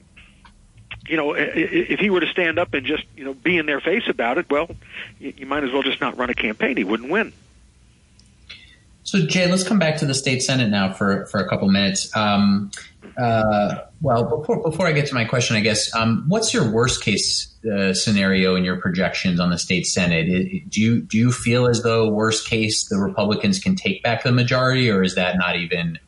you 1.07 1.17
know, 1.17 1.33
if 1.33 1.99
he 1.99 2.09
were 2.09 2.19
to 2.19 2.27
stand 2.27 2.59
up 2.59 2.73
and 2.73 2.85
just 2.85 3.03
you 3.15 3.23
know 3.23 3.33
be 3.33 3.57
in 3.57 3.65
their 3.65 3.79
face 3.79 4.07
about 4.07 4.37
it, 4.37 4.49
well, 4.49 4.69
you 5.19 5.45
might 5.45 5.63
as 5.63 5.71
well 5.71 5.83
just 5.83 6.01
not 6.01 6.17
run 6.17 6.29
a 6.29 6.35
campaign. 6.35 6.77
He 6.77 6.83
wouldn't 6.83 7.09
win. 7.09 7.33
So 9.03 9.25
Jay, 9.25 9.49
let's 9.49 9.63
come 9.63 9.79
back 9.79 9.95
to 9.99 10.05
the 10.05 10.13
state 10.13 10.41
senate 10.41 10.69
now 10.69 10.91
for 10.91 11.27
for 11.27 11.39
a 11.39 11.47
couple 11.47 11.69
minutes. 11.69 12.13
Um, 12.15 12.71
uh, 13.17 13.75
well, 14.01 14.23
before 14.23 14.61
before 14.61 14.87
I 14.87 14.91
get 14.91 15.07
to 15.07 15.13
my 15.13 15.25
question, 15.25 15.55
I 15.55 15.61
guess, 15.61 15.93
um, 15.95 16.25
what's 16.27 16.53
your 16.53 16.71
worst 16.71 17.03
case 17.03 17.55
uh, 17.65 17.93
scenario 17.93 18.55
in 18.55 18.63
your 18.63 18.79
projections 18.79 19.39
on 19.39 19.49
the 19.49 19.57
state 19.57 19.85
senate? 19.85 20.27
It, 20.27 20.69
do 20.69 20.81
you 20.81 21.01
do 21.01 21.17
you 21.17 21.31
feel 21.31 21.67
as 21.67 21.83
though 21.83 22.09
worst 22.09 22.47
case 22.47 22.87
the 22.89 22.97
Republicans 22.97 23.59
can 23.59 23.75
take 23.75 24.03
back 24.03 24.23
the 24.23 24.31
majority, 24.31 24.89
or 24.89 25.03
is 25.03 25.15
that 25.15 25.37
not 25.37 25.55
even? 25.55 25.99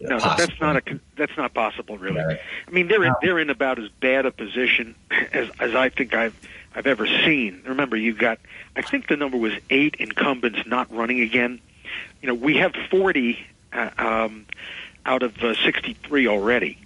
No, 0.00 0.18
possible? 0.18 0.46
that's 0.46 0.60
not 0.60 0.76
a 0.76 1.00
that's 1.16 1.36
not 1.36 1.54
possible, 1.54 1.98
really. 1.98 2.20
I 2.20 2.70
mean, 2.70 2.88
they're 2.88 3.04
in, 3.04 3.14
they're 3.22 3.38
in 3.38 3.50
about 3.50 3.78
as 3.78 3.88
bad 4.00 4.26
a 4.26 4.30
position 4.30 4.94
as 5.32 5.50
as 5.60 5.74
I 5.74 5.88
think 5.88 6.14
I've 6.14 6.34
I've 6.74 6.86
ever 6.86 7.06
seen. 7.06 7.62
Remember, 7.66 7.96
you've 7.96 8.18
got 8.18 8.38
I 8.76 8.82
think 8.82 9.08
the 9.08 9.16
number 9.16 9.36
was 9.36 9.52
eight 9.70 9.96
incumbents 9.98 10.60
not 10.66 10.92
running 10.92 11.20
again. 11.20 11.60
You 12.20 12.28
know, 12.28 12.34
we 12.34 12.56
have 12.58 12.74
forty. 12.90 13.46
Uh, 13.72 13.88
um, 13.96 14.46
out 15.04 15.22
of 15.22 15.36
uh, 15.42 15.54
63 15.64 16.28
already. 16.28 16.78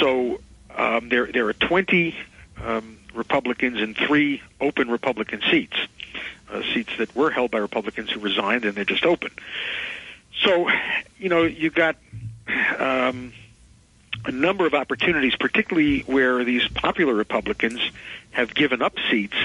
So 0.00 0.40
um, 0.76 1.08
there 1.08 1.26
there 1.26 1.46
are 1.48 1.52
20 1.52 2.14
um, 2.62 2.98
Republicans 3.14 3.80
and 3.80 3.96
three 3.96 4.42
open 4.60 4.90
Republican 4.90 5.42
seats, 5.50 5.76
uh, 6.50 6.62
seats 6.74 6.90
that 6.98 7.14
were 7.14 7.30
held 7.30 7.50
by 7.50 7.58
Republicans 7.58 8.10
who 8.10 8.20
resigned 8.20 8.64
and 8.64 8.74
they're 8.74 8.84
just 8.84 9.04
open. 9.04 9.30
So, 10.42 10.68
you 11.18 11.28
know, 11.28 11.42
you've 11.42 11.74
got 11.74 11.96
um, 12.78 13.32
a 14.24 14.32
number 14.32 14.66
of 14.66 14.74
opportunities, 14.74 15.36
particularly 15.36 16.00
where 16.00 16.44
these 16.44 16.66
popular 16.68 17.14
Republicans 17.14 17.80
have 18.30 18.54
given 18.54 18.82
up 18.82 18.94
seats 19.10 19.36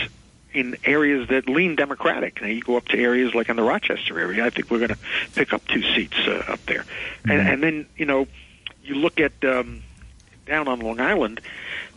in 0.57 0.75
areas 0.83 1.29
that 1.29 1.47
lean 1.47 1.75
Democratic. 1.75 2.41
Now 2.41 2.47
you 2.47 2.61
go 2.61 2.77
up 2.77 2.85
to 2.89 2.99
areas 2.99 3.35
like 3.35 3.49
in 3.49 3.55
the 3.55 3.63
Rochester 3.63 4.19
area, 4.19 4.45
I 4.45 4.49
think 4.49 4.71
we're 4.71 4.79
going 4.79 4.89
to 4.89 4.97
pick 5.35 5.53
up 5.53 5.65
two 5.67 5.83
seats 5.93 6.17
uh, 6.27 6.43
up 6.47 6.65
there, 6.65 6.81
mm-hmm. 6.81 7.31
and, 7.31 7.47
and 7.47 7.63
then 7.63 7.85
you 7.95 8.05
know 8.05 8.27
you 8.83 8.95
look 8.95 9.19
at 9.19 9.33
um, 9.43 9.83
down 10.45 10.67
on 10.67 10.79
Long 10.79 10.99
Island. 10.99 11.41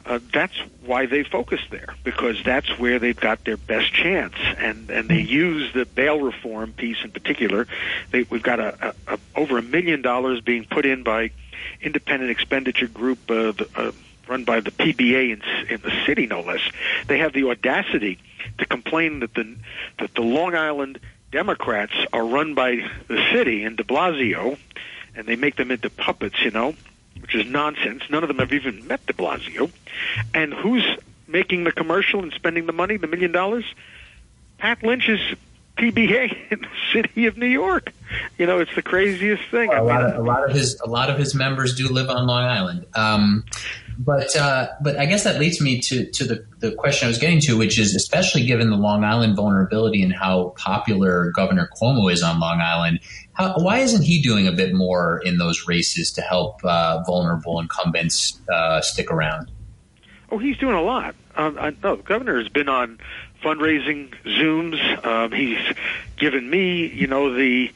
Uh, 0.07 0.19
that's 0.33 0.57
why 0.85 1.05
they 1.05 1.23
focus 1.23 1.61
there 1.71 1.95
because 2.05 2.43
that's 2.43 2.79
where 2.79 2.99
they've 2.99 3.21
got 3.21 3.45
their 3.45 3.57
best 3.57 3.93
chance, 3.93 4.35
and 4.59 4.91
and 4.91 5.09
they 5.09 5.21
use 5.21 5.73
the 5.73 5.85
bail 5.85 6.21
reform 6.21 6.73
piece 6.73 6.97
in 7.05 7.11
particular. 7.11 7.67
They, 8.11 8.23
we've 8.25 8.43
got 8.43 8.61
a, 8.61 8.95
a, 9.09 9.15
a 9.15 9.19
over 9.37 9.59
a 9.59 9.63
million 9.63 10.03
dollars 10.03 10.41
being 10.41 10.65
put 10.65 10.87
in 10.87 11.03
by 11.03 11.31
independent 11.81 12.31
expenditure 12.31 12.89
group. 12.89 13.19
Uh, 13.31 13.53
the, 13.53 13.69
uh, 13.77 13.93
run 14.27 14.45
by 14.45 14.61
the 14.61 14.71
PBA 14.71 15.33
in, 15.33 15.43
in 15.69 15.81
the 15.83 15.93
city, 16.07 16.27
no 16.27 16.41
less. 16.41 16.61
They 17.09 17.19
have 17.19 17.33
the 17.33 17.51
audacity 17.51 18.19
to 18.59 18.67
complain 18.67 19.21
that 19.21 19.35
the 19.35 19.57
that 19.99 20.15
the 20.15 20.23
Long 20.23 20.55
Island 20.55 21.01
Democrats 21.33 21.95
are 22.13 22.25
run 22.25 22.55
by 22.55 22.89
the 23.09 23.25
city 23.33 23.65
and 23.65 23.77
De 23.77 23.85
Blasio, 23.85 24.59
and 25.15 25.27
they 25.27 25.37
make 25.37 25.57
them 25.57 25.71
into 25.71 25.91
puppets, 25.91 26.43
you 26.43 26.51
know, 26.51 26.75
which 27.21 27.35
is 27.35 27.47
nonsense. 27.47 28.03
None 28.11 28.23
of 28.23 28.29
them 28.29 28.39
have 28.39 28.53
even 28.53 28.87
met 28.87 29.05
De 29.07 29.13
Blasio. 29.13 29.71
And 30.35 30.53
who's 30.53 30.85
making 31.29 31.65
the 31.65 31.73
commercial 31.73 32.23
and 32.23 32.33
spending 32.33 32.67
the 32.67 32.73
money, 32.73 32.97
the 32.97 33.07
million 33.07 33.33
dollars? 33.33 33.65
Pat 34.59 34.83
Lynch's 34.83 35.21
PBA 35.79 36.37
in 36.51 36.61
the 36.61 36.69
city 36.93 37.27
of 37.27 37.37
New 37.37 37.47
York. 37.47 37.93
You 38.39 38.47
know, 38.47 38.59
it's 38.59 38.75
the 38.75 38.83
craziest 38.83 39.43
thing. 39.51 39.69
Well, 39.69 39.85
a, 39.85 39.87
lot 39.87 40.03
of, 40.05 40.17
a 40.17 40.23
lot 40.23 40.49
of 40.49 40.55
his 40.55 40.81
a 40.85 40.89
lot 40.89 41.11
of 41.11 41.19
his 41.19 41.35
members 41.35 41.77
do 41.77 41.89
live 41.89 42.11
on 42.11 42.27
Long 42.27 42.45
Island. 42.45 42.87
Um, 42.95 43.45
but 44.03 44.35
uh, 44.35 44.69
but 44.81 44.99
I 44.99 45.05
guess 45.05 45.25
that 45.25 45.39
leads 45.39 45.61
me 45.61 45.79
to 45.83 46.07
to 46.07 46.25
the, 46.25 46.47
the 46.61 46.73
question 46.73 47.07
I 47.07 47.09
was 47.09 47.19
getting 47.19 47.39
to, 47.41 47.59
which 47.59 47.79
is 47.79 47.95
especially 47.95 48.47
given 48.47 48.71
the 48.71 48.77
Long 48.77 49.05
Island 49.05 49.37
vulnerability 49.37 50.03
and 50.03 50.13
how 50.13 50.55
popular 50.57 51.31
Governor 51.33 51.69
Cuomo 51.79 52.11
is 52.11 52.23
on 52.23 52.41
Long 52.41 52.61
Island, 52.63 53.01
how, 53.35 53.55
why 53.59 53.79
isn't 53.79 54.03
he 54.03 54.23
doing 54.23 54.47
a 54.47 54.53
bit 54.53 54.73
more 54.75 55.21
in 55.23 55.37
those 55.37 55.67
races 55.69 56.11
to 56.13 56.23
help 56.23 56.65
uh, 56.65 57.03
vulnerable 57.07 57.61
incumbents 57.61 58.41
uh, 58.51 58.81
stick 58.81 59.11
around? 59.11 59.51
Oh, 60.31 60.39
he's 60.39 60.57
doing 60.57 60.77
a 60.77 60.83
lot. 60.83 61.15
Um, 61.37 61.59
I, 61.59 61.75
no, 61.83 61.97
the 61.97 62.03
governor 62.03 62.39
has 62.39 62.49
been 62.49 62.71
on 62.71 62.99
fundraising 63.43 64.15
Zooms. 64.25 65.05
Um, 65.05 65.33
he's 65.33 65.59
given 66.17 66.49
me, 66.49 66.87
you 66.87 67.07
know, 67.07 67.35
the 67.35 67.71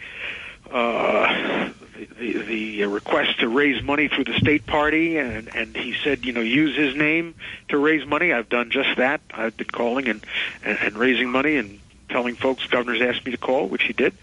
uh, 0.70 1.68
the, 2.04 2.38
the 2.42 2.84
request 2.86 3.40
to 3.40 3.48
raise 3.48 3.82
money 3.82 4.08
through 4.08 4.24
the 4.24 4.34
state 4.34 4.66
party, 4.66 5.16
and 5.18 5.54
and 5.54 5.76
he 5.76 5.94
said, 6.02 6.24
you 6.24 6.32
know, 6.32 6.40
use 6.40 6.76
his 6.76 6.94
name 6.94 7.34
to 7.68 7.78
raise 7.78 8.06
money. 8.06 8.32
I've 8.32 8.48
done 8.48 8.70
just 8.70 8.96
that. 8.96 9.20
I've 9.32 9.56
been 9.56 9.68
calling 9.68 10.08
and 10.08 10.24
and, 10.64 10.78
and 10.78 10.96
raising 10.96 11.30
money 11.30 11.56
and 11.56 11.80
telling 12.08 12.34
folks 12.36 12.66
governors 12.66 13.00
asked 13.00 13.24
me 13.24 13.32
to 13.32 13.38
call, 13.38 13.66
which 13.68 13.84
he 13.84 13.92
did, 13.92 14.14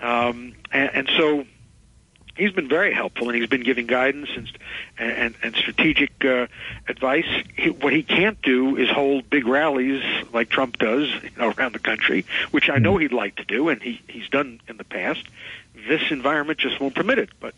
um, 0.00 0.54
and, 0.72 0.90
and 0.94 1.10
so 1.16 1.44
he's 2.38 2.52
been 2.52 2.68
very 2.68 2.94
helpful, 2.94 3.28
and 3.28 3.36
he's 3.36 3.48
been 3.48 3.62
giving 3.62 3.86
guidance 3.86 4.30
and 4.34 4.50
and, 4.98 5.34
and 5.42 5.54
strategic 5.54 6.24
uh, 6.24 6.46
advice. 6.88 7.26
He, 7.56 7.70
what 7.70 7.92
he 7.92 8.02
can't 8.02 8.40
do 8.40 8.76
is 8.76 8.88
hold 8.88 9.28
big 9.28 9.46
rallies 9.46 10.02
like 10.32 10.48
Trump 10.48 10.78
does 10.78 11.08
you 11.22 11.30
know, 11.36 11.52
around 11.56 11.74
the 11.74 11.78
country, 11.78 12.24
which 12.50 12.70
I 12.70 12.78
know 12.78 12.94
mm-hmm. 12.94 13.02
he'd 13.02 13.12
like 13.12 13.36
to 13.36 13.44
do, 13.44 13.68
and 13.68 13.82
he 13.82 14.00
he's 14.08 14.28
done 14.28 14.60
in 14.68 14.78
the 14.78 14.84
past. 14.84 15.24
This 15.86 16.10
environment 16.10 16.58
just 16.58 16.80
won't 16.80 16.94
permit 16.94 17.18
it, 17.18 17.30
but 17.40 17.54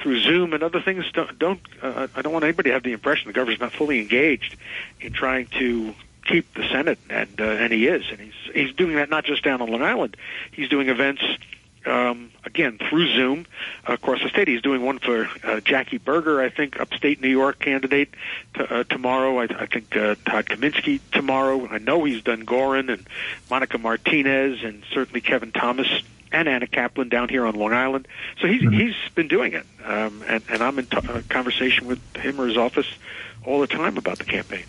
through 0.00 0.20
Zoom 0.20 0.52
and 0.52 0.62
other 0.62 0.80
things, 0.80 1.04
don't, 1.12 1.38
don't 1.38 1.60
uh, 1.80 2.08
I 2.14 2.22
don't 2.22 2.32
want 2.32 2.44
anybody 2.44 2.70
to 2.70 2.74
have 2.74 2.82
the 2.82 2.92
impression 2.92 3.28
the 3.28 3.32
governor's 3.32 3.60
not 3.60 3.72
fully 3.72 4.00
engaged 4.00 4.56
in 5.00 5.12
trying 5.12 5.46
to 5.58 5.94
keep 6.24 6.52
the 6.54 6.68
Senate, 6.68 6.98
and 7.08 7.40
uh, 7.40 7.44
and 7.44 7.72
he 7.72 7.86
is, 7.86 8.04
and 8.10 8.20
he's 8.20 8.34
he's 8.54 8.74
doing 8.74 8.96
that 8.96 9.10
not 9.10 9.24
just 9.24 9.42
down 9.42 9.62
on 9.62 9.70
Long 9.70 9.82
Island. 9.82 10.16
He's 10.52 10.68
doing 10.68 10.88
events 10.88 11.22
um, 11.86 12.30
again 12.44 12.78
through 12.78 13.12
Zoom 13.12 13.46
across 13.86 14.22
the 14.22 14.28
state. 14.28 14.48
He's 14.48 14.62
doing 14.62 14.82
one 14.82 14.98
for 14.98 15.28
uh, 15.44 15.60
Jackie 15.60 15.98
Berger, 15.98 16.40
I 16.40 16.48
think, 16.48 16.80
upstate 16.80 17.20
New 17.20 17.28
York 17.28 17.58
candidate 17.58 18.10
t- 18.54 18.64
uh, 18.68 18.84
tomorrow. 18.84 19.38
I, 19.38 19.44
I 19.44 19.66
think 19.66 19.96
uh, 19.96 20.16
Todd 20.26 20.46
Kaminsky 20.46 21.00
tomorrow. 21.12 21.66
I 21.68 21.78
know 21.78 22.04
he's 22.04 22.22
done 22.22 22.44
Gaughran 22.44 22.92
and 22.92 23.06
Monica 23.50 23.78
Martinez 23.78 24.62
and 24.62 24.84
certainly 24.92 25.20
Kevin 25.20 25.52
Thomas 25.52 25.88
and 26.32 26.48
Anna 26.48 26.66
Kaplan 26.66 27.08
down 27.08 27.28
here 27.28 27.44
on 27.46 27.54
Long 27.54 27.72
Island. 27.72 28.08
So 28.40 28.46
he's 28.46 28.62
mm-hmm. 28.62 28.72
he's 28.72 28.94
been 29.14 29.28
doing 29.28 29.52
it, 29.52 29.66
um, 29.84 30.22
and, 30.26 30.42
and 30.48 30.62
I'm 30.62 30.78
in 30.78 30.86
t- 30.86 30.96
uh, 30.96 31.22
conversation 31.28 31.86
with 31.86 32.00
him 32.16 32.40
or 32.40 32.46
his 32.46 32.56
office 32.56 32.86
all 33.44 33.60
the 33.60 33.66
time 33.66 33.98
about 33.98 34.18
the 34.18 34.24
campaign. 34.24 34.64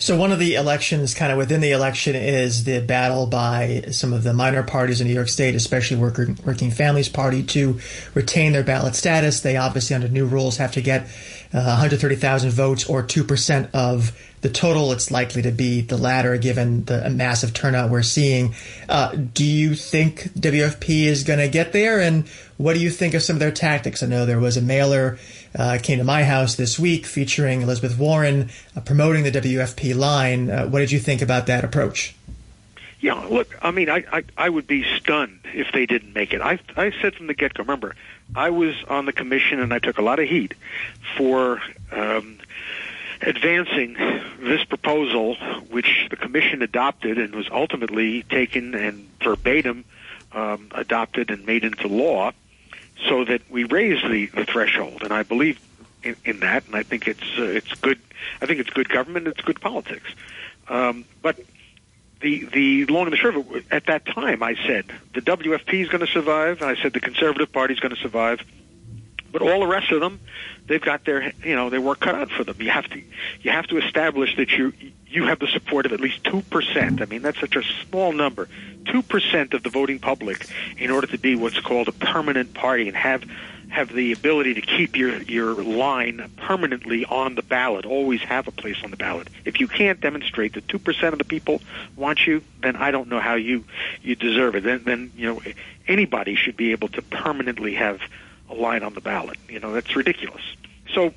So 0.00 0.16
one 0.16 0.30
of 0.30 0.38
the 0.38 0.54
elections, 0.54 1.12
kind 1.12 1.32
of 1.32 1.38
within 1.38 1.60
the 1.60 1.72
election, 1.72 2.14
is 2.14 2.62
the 2.62 2.80
battle 2.80 3.26
by 3.26 3.86
some 3.90 4.12
of 4.12 4.22
the 4.22 4.32
minor 4.32 4.62
parties 4.62 5.00
in 5.00 5.08
New 5.08 5.12
York 5.12 5.28
State, 5.28 5.56
especially 5.56 5.96
Working, 5.96 6.38
Working 6.44 6.70
Families 6.70 7.08
Party, 7.08 7.42
to 7.42 7.80
retain 8.14 8.52
their 8.52 8.62
ballot 8.62 8.94
status. 8.94 9.40
They 9.40 9.56
obviously, 9.56 9.96
under 9.96 10.08
new 10.08 10.24
rules, 10.24 10.58
have 10.58 10.70
to 10.72 10.80
get 10.82 11.08
uh, 11.52 11.74
130,000 11.74 12.50
votes 12.50 12.88
or 12.88 13.02
2% 13.02 13.70
of 13.74 14.16
the 14.40 14.48
total. 14.48 14.92
It's 14.92 15.10
likely 15.10 15.42
to 15.42 15.50
be 15.50 15.80
the 15.80 15.96
latter 15.96 16.36
given 16.38 16.84
the 16.84 17.10
massive 17.10 17.52
turnout 17.52 17.90
we're 17.90 18.02
seeing. 18.02 18.54
Uh, 18.88 19.16
do 19.16 19.44
you 19.44 19.74
think 19.74 20.32
WFP 20.34 21.06
is 21.06 21.24
going 21.24 21.40
to 21.40 21.48
get 21.48 21.72
there? 21.72 22.00
And 22.00 22.28
what 22.56 22.74
do 22.74 22.80
you 22.80 22.90
think 22.90 23.14
of 23.14 23.22
some 23.22 23.34
of 23.34 23.40
their 23.40 23.50
tactics? 23.50 24.02
I 24.02 24.06
know 24.06 24.26
there 24.26 24.38
was 24.38 24.56
a 24.56 24.62
mailer 24.62 25.18
uh, 25.54 25.78
came 25.82 25.98
to 25.98 26.04
my 26.04 26.24
house 26.24 26.56
this 26.56 26.78
week 26.78 27.06
featuring 27.06 27.62
Elizabeth 27.62 27.98
Warren 27.98 28.50
uh, 28.76 28.80
promoting 28.80 29.24
the 29.24 29.30
WFP 29.30 29.96
line. 29.96 30.50
Uh, 30.50 30.66
what 30.66 30.80
did 30.80 30.92
you 30.92 30.98
think 30.98 31.22
about 31.22 31.46
that 31.46 31.64
approach? 31.64 32.14
Yeah, 33.00 33.14
look, 33.14 33.56
I 33.62 33.70
mean, 33.70 33.88
I, 33.88 34.04
I, 34.12 34.24
I 34.36 34.48
would 34.48 34.66
be 34.66 34.84
stunned 34.96 35.40
if 35.54 35.70
they 35.72 35.86
didn't 35.86 36.14
make 36.14 36.32
it. 36.32 36.40
I, 36.40 36.58
I 36.76 36.92
said 37.00 37.14
from 37.14 37.28
the 37.28 37.34
get 37.34 37.54
go, 37.54 37.62
remember, 37.62 37.94
I 38.34 38.50
was 38.50 38.74
on 38.88 39.06
the 39.06 39.12
commission 39.12 39.60
and 39.60 39.72
I 39.72 39.78
took 39.78 39.98
a 39.98 40.02
lot 40.02 40.18
of 40.18 40.28
heat 40.28 40.54
for 41.16 41.60
um, 41.92 42.38
advancing 43.22 43.94
this 44.40 44.64
proposal, 44.64 45.36
which 45.70 46.08
the 46.10 46.16
commission 46.16 46.60
adopted 46.62 47.18
and 47.18 47.34
was 47.34 47.48
ultimately 47.50 48.24
taken 48.24 48.74
and 48.74 49.08
verbatim 49.22 49.84
um, 50.32 50.68
adopted 50.72 51.30
and 51.30 51.46
made 51.46 51.64
into 51.64 51.86
law 51.86 52.32
so 53.06 53.24
that 53.24 53.42
we 53.50 53.64
raise 53.64 54.02
the, 54.02 54.26
the 54.26 54.44
threshold. 54.44 55.02
And 55.02 55.12
I 55.12 55.22
believe 55.22 55.60
in, 56.02 56.16
in 56.24 56.40
that, 56.40 56.66
and 56.66 56.74
I 56.74 56.82
think 56.82 57.06
it's 57.06 57.38
uh, 57.38 57.42
it's 57.42 57.72
good. 57.74 57.98
I 58.40 58.46
think 58.46 58.60
it's 58.60 58.70
good 58.70 58.88
government. 58.88 59.28
It's 59.28 59.40
good 59.40 59.60
politics. 59.60 60.10
Um, 60.68 61.04
but 61.22 61.38
the 62.20 62.46
the 62.46 62.86
long 62.86 63.04
and 63.04 63.12
the 63.12 63.16
short 63.16 63.36
of 63.36 63.50
it, 63.52 63.64
at 63.70 63.86
that 63.86 64.06
time, 64.06 64.42
I 64.42 64.54
said 64.66 64.86
the 65.14 65.20
WFP 65.20 65.82
is 65.82 65.88
going 65.88 66.04
to 66.04 66.12
survive. 66.12 66.62
I 66.62 66.76
said 66.76 66.92
the 66.92 67.00
Conservative 67.00 67.52
Party 67.52 67.74
is 67.74 67.80
going 67.80 67.94
to 67.94 68.00
survive. 68.00 68.40
But 69.30 69.42
all 69.42 69.60
the 69.60 69.66
rest 69.66 69.92
of 69.92 70.00
them, 70.00 70.20
they've 70.66 70.80
got 70.80 71.04
their 71.04 71.32
you 71.44 71.54
know 71.54 71.70
their 71.70 71.80
work 71.80 72.00
cut 72.00 72.14
out 72.14 72.30
for 72.30 72.44
them. 72.44 72.56
You 72.60 72.70
have 72.70 72.88
to 72.90 73.02
you 73.42 73.50
have 73.50 73.66
to 73.68 73.78
establish 73.78 74.36
that 74.36 74.50
you 74.50 74.72
you 75.06 75.26
have 75.26 75.38
the 75.38 75.48
support 75.48 75.86
of 75.86 75.92
at 75.92 76.00
least 76.00 76.24
two 76.24 76.42
percent. 76.42 77.02
I 77.02 77.06
mean 77.06 77.22
that's 77.22 77.40
such 77.40 77.56
a 77.56 77.62
small 77.88 78.12
number, 78.12 78.48
two 78.86 79.02
percent 79.02 79.54
of 79.54 79.62
the 79.62 79.70
voting 79.70 79.98
public, 79.98 80.46
in 80.78 80.90
order 80.90 81.06
to 81.08 81.18
be 81.18 81.36
what's 81.36 81.60
called 81.60 81.88
a 81.88 81.92
permanent 81.92 82.54
party 82.54 82.88
and 82.88 82.96
have 82.96 83.24
have 83.68 83.92
the 83.92 84.12
ability 84.12 84.54
to 84.54 84.60
keep 84.60 84.96
your 84.96 85.20
your 85.22 85.54
line 85.54 86.30
permanently 86.36 87.04
on 87.04 87.34
the 87.34 87.42
ballot, 87.42 87.84
always 87.84 88.20
have 88.22 88.48
a 88.48 88.50
place 88.50 88.76
on 88.82 88.90
the 88.90 88.96
ballot. 88.96 89.28
If 89.44 89.60
you 89.60 89.68
can't 89.68 90.00
demonstrate 90.00 90.54
that 90.54 90.68
two 90.68 90.78
percent 90.78 91.12
of 91.12 91.18
the 91.18 91.24
people 91.24 91.60
want 91.96 92.26
you, 92.26 92.42
then 92.62 92.76
I 92.76 92.90
don't 92.90 93.08
know 93.08 93.20
how 93.20 93.34
you 93.34 93.64
you 94.02 94.16
deserve 94.16 94.56
it. 94.56 94.64
Then 94.64 94.82
then 94.84 95.12
you 95.16 95.26
know 95.26 95.42
anybody 95.86 96.34
should 96.34 96.56
be 96.56 96.72
able 96.72 96.88
to 96.88 97.02
permanently 97.02 97.74
have 97.74 98.00
a 98.50 98.54
line 98.54 98.82
on 98.82 98.94
the 98.94 99.00
ballot. 99.00 99.38
You 99.48 99.60
know, 99.60 99.72
that's 99.72 99.94
ridiculous. 99.94 100.42
So 100.94 101.14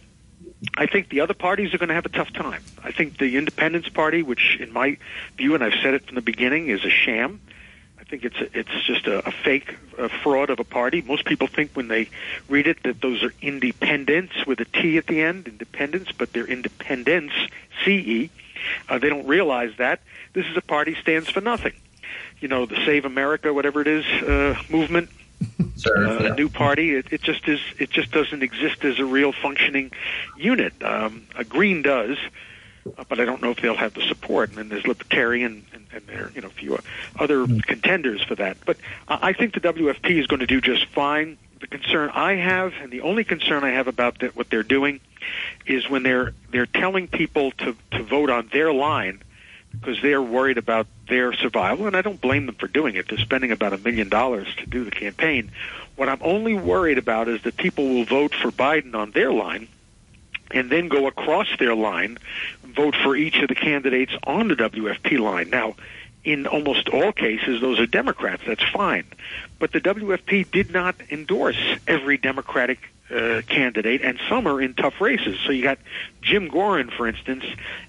I 0.76 0.86
think 0.86 1.10
the 1.10 1.22
other 1.22 1.34
parties 1.34 1.74
are 1.74 1.78
going 1.78 1.90
to 1.90 1.96
have 1.96 2.06
a 2.06 2.10
tough 2.10 2.32
time. 2.34 2.64
I 2.84 2.92
think 2.92 3.18
the 3.18 3.38
Independence 3.38 3.90
Party, 3.90 4.24
which 4.24 4.58
in 4.60 4.72
my 4.72 4.98
view, 5.38 5.56
and 5.56 5.64
I've 5.64 5.80
said 5.82 5.94
it 5.94 6.06
from 6.06 6.16
the 6.16 6.22
beginning, 6.22 6.68
is 6.68 6.84
a 6.86 6.90
sham. 6.90 7.42
I 8.00 8.04
think 8.04 8.26
it's 8.26 8.38
a, 8.38 8.58
it's 8.58 8.86
just 8.86 9.08
a, 9.08 9.28
a 9.28 9.32
fake 9.32 9.76
a 9.98 10.10
fraud 10.10 10.50
of 10.50 10.60
a 10.60 10.64
party. 10.64 11.02
Most 11.02 11.26
people 11.26 11.48
think 11.48 11.72
when 11.74 11.88
they 11.88 12.10
read 12.50 12.68
it 12.68 12.84
that 12.84 13.02
those 13.02 13.24
are 13.24 13.34
independents 13.42 14.46
with 14.46 14.60
a 14.60 14.66
T 14.66 14.98
at 14.98 15.08
the 15.08 15.22
end, 15.22 15.48
independence, 15.48 16.12
but 16.12 16.34
they're 16.34 16.48
independence, 16.48 17.34
C-E. 17.86 18.30
Uh, 18.90 18.98
they 19.00 19.10
don't 19.10 19.28
realize 19.28 19.72
that 19.78 20.02
this 20.34 20.46
is 20.46 20.58
a 20.58 20.62
party 20.62 20.96
stands 20.96 21.30
for 21.30 21.42
nothing. 21.42 21.74
You 22.40 22.48
know, 22.48 22.66
the 22.66 22.76
Save 22.86 23.06
America, 23.06 23.54
whatever 23.54 23.82
it 23.82 23.88
is, 23.88 24.06
uh, 24.06 24.56
movement 24.70 25.10
Sure, 25.78 26.08
uh, 26.08 26.32
a 26.32 26.36
new 26.36 26.50
party. 26.50 26.96
It, 26.96 27.08
it 27.12 27.22
just 27.22 27.48
is. 27.48 27.60
It 27.80 27.90
just 27.90 28.12
doesn't 28.12 28.44
exist 28.44 28.84
as 28.84 29.00
a 29.00 29.06
real 29.06 29.32
functioning 29.32 29.92
unit. 30.38 30.74
Um, 30.84 31.24
a 31.36 31.44
Green 31.44 31.82
does, 31.82 32.18
uh, 32.98 33.04
but 33.08 33.20
I 33.20 33.26
don't 33.26 33.42
know 33.42 33.52
if 33.52 33.62
they'll 33.62 33.76
have 33.76 33.94
the 33.94 34.02
support. 34.02 34.50
And 34.50 34.58
then 34.58 34.70
there's 34.70 34.86
Libertarian 34.86 35.66
and, 35.74 35.86
and 35.94 36.08
there, 36.08 36.26
are 36.26 36.32
you 36.36 36.42
know, 36.42 36.48
a 36.48 36.52
few 36.52 36.78
other 37.18 37.46
mm. 37.46 37.64
contenders 37.64 38.24
for 38.24 38.36
that. 38.36 38.58
But 38.66 38.78
uh, 39.08 39.18
I 39.22 39.34
think 39.34 39.54
the 39.54 39.60
WFP 39.62 40.20
is 40.20 40.28
going 40.28 40.42
to 40.42 40.48
do 40.48 40.62
just 40.62 40.86
fine. 40.88 41.38
The 41.60 41.68
concern 41.68 42.10
I 42.10 42.36
have, 42.36 42.74
and 42.82 42.92
the 42.92 43.02
only 43.02 43.24
concern 43.24 43.64
I 43.64 43.70
have 43.70 43.88
about 43.88 44.20
that, 44.20 44.36
what 44.36 44.50
they're 44.50 44.64
doing, 44.64 45.00
is 45.66 45.88
when 45.90 46.04
they're 46.04 46.34
they're 46.52 46.66
telling 46.66 47.08
people 47.08 47.52
to 47.52 47.76
to 47.92 48.04
vote 48.04 48.30
on 48.30 48.50
their 48.52 48.74
line 48.74 49.22
because 49.72 50.02
they're 50.02 50.22
worried 50.22 50.58
about 50.58 50.88
their 51.12 51.34
survival, 51.34 51.88
and 51.88 51.96
I 51.96 52.02
don't 52.02 52.22
blame 52.22 52.46
them 52.46 52.56
for 52.56 52.68
doing 52.68 52.96
it. 52.96 53.10
They're 53.10 53.18
spending 53.18 53.52
about 53.52 53.74
a 53.74 53.78
million 53.78 54.08
dollars 54.08 54.48
to 54.56 54.66
do 54.66 54.86
the 54.86 54.92
campaign. 54.92 55.52
What 55.98 56.08
I'm 56.08 56.22
only 56.22 56.54
worried 56.56 56.98
about 56.98 57.28
is 57.28 57.42
that 57.44 57.58
people 57.58 57.86
will 57.86 58.06
vote 58.06 58.34
for 58.34 58.50
Biden 58.50 58.96
on 58.96 59.12
their 59.12 59.32
line 59.32 59.68
and 60.52 60.70
then 60.70 60.88
go 60.88 61.08
across 61.08 61.48
their 61.60 61.76
line, 61.76 62.18
vote 62.64 62.96
for 62.96 63.14
each 63.16 63.36
of 63.42 63.50
the 63.50 63.56
candidates 63.56 64.14
on 64.24 64.48
the 64.48 64.56
WFP 64.56 65.20
line. 65.20 65.50
Now, 65.50 65.76
in 66.24 66.48
almost 66.48 66.88
all 66.88 67.12
cases, 67.12 67.60
those 67.60 67.78
are 67.80 67.86
Democrats. 67.86 68.44
That's 68.48 68.64
fine. 68.72 69.04
But 69.60 69.74
the 69.74 69.82
WFP 69.82 70.50
did 70.50 70.72
not 70.72 70.96
endorse 71.10 71.60
every 71.88 72.18
Democratic 72.18 72.80
uh, 73.14 73.42
candidate, 73.48 74.02
and 74.02 74.18
some 74.30 74.48
are 74.48 74.62
in 74.62 74.76
tough 74.76 75.02
races. 75.02 75.38
So 75.46 75.52
you 75.52 75.64
got 75.64 75.80
Jim 76.22 76.50
Gaughran, 76.50 76.90
for 76.90 77.06
instance, 77.06 77.44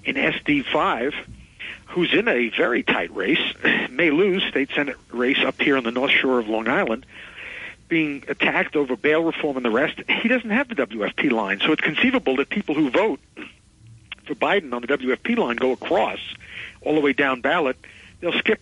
in 0.04 0.16
SD5 0.16 1.14
who's 1.92 2.14
in 2.14 2.26
a 2.26 2.48
very 2.48 2.82
tight 2.82 3.14
race, 3.14 3.54
may 3.90 4.10
lose 4.10 4.42
state 4.44 4.70
senate 4.74 4.96
race 5.10 5.38
up 5.44 5.60
here 5.60 5.76
on 5.76 5.84
the 5.84 5.90
north 5.90 6.10
shore 6.10 6.38
of 6.38 6.48
Long 6.48 6.66
Island, 6.66 7.04
being 7.88 8.24
attacked 8.28 8.76
over 8.76 8.96
bail 8.96 9.22
reform 9.22 9.56
and 9.56 9.64
the 9.64 9.70
rest. 9.70 10.00
He 10.08 10.28
doesn't 10.28 10.48
have 10.48 10.68
the 10.68 10.74
WFP 10.74 11.30
line, 11.30 11.60
so 11.60 11.72
it's 11.72 11.82
conceivable 11.82 12.36
that 12.36 12.48
people 12.48 12.74
who 12.74 12.90
vote 12.90 13.20
for 14.24 14.34
Biden 14.34 14.72
on 14.72 14.80
the 14.80 14.88
WFP 14.88 15.36
line 15.36 15.56
go 15.56 15.72
across 15.72 16.18
all 16.80 16.94
the 16.94 17.00
way 17.00 17.12
down 17.12 17.42
ballot. 17.42 17.76
They'll 18.20 18.32
skip. 18.32 18.60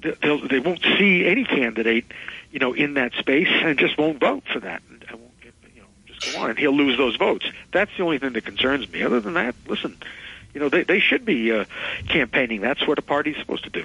They'll, 0.00 0.46
they 0.46 0.60
won't 0.60 0.80
see 0.80 1.26
any 1.26 1.44
candidate, 1.44 2.04
you 2.52 2.60
know, 2.60 2.72
in 2.72 2.94
that 2.94 3.14
space, 3.14 3.48
and 3.50 3.76
just 3.76 3.98
won't 3.98 4.20
vote 4.20 4.44
for 4.52 4.60
that. 4.60 4.80
And 4.88 5.04
won't, 5.10 5.40
get, 5.40 5.52
you 5.74 5.80
know, 5.80 5.88
just 6.06 6.32
go 6.32 6.42
on, 6.42 6.50
and 6.50 6.58
he'll 6.58 6.76
lose 6.76 6.96
those 6.96 7.16
votes. 7.16 7.44
That's 7.72 7.90
the 7.96 8.04
only 8.04 8.18
thing 8.18 8.34
that 8.34 8.44
concerns 8.44 8.88
me. 8.92 9.02
Other 9.02 9.18
than 9.18 9.34
that, 9.34 9.56
listen, 9.66 9.96
you 10.54 10.60
know, 10.60 10.68
they, 10.68 10.82
they 10.82 11.00
should 11.00 11.24
be 11.24 11.52
uh, 11.52 11.64
campaigning. 12.08 12.60
That's 12.60 12.86
what 12.86 12.98
a 12.98 13.02
party's 13.02 13.36
supposed 13.36 13.64
to 13.64 13.70
do. 13.70 13.84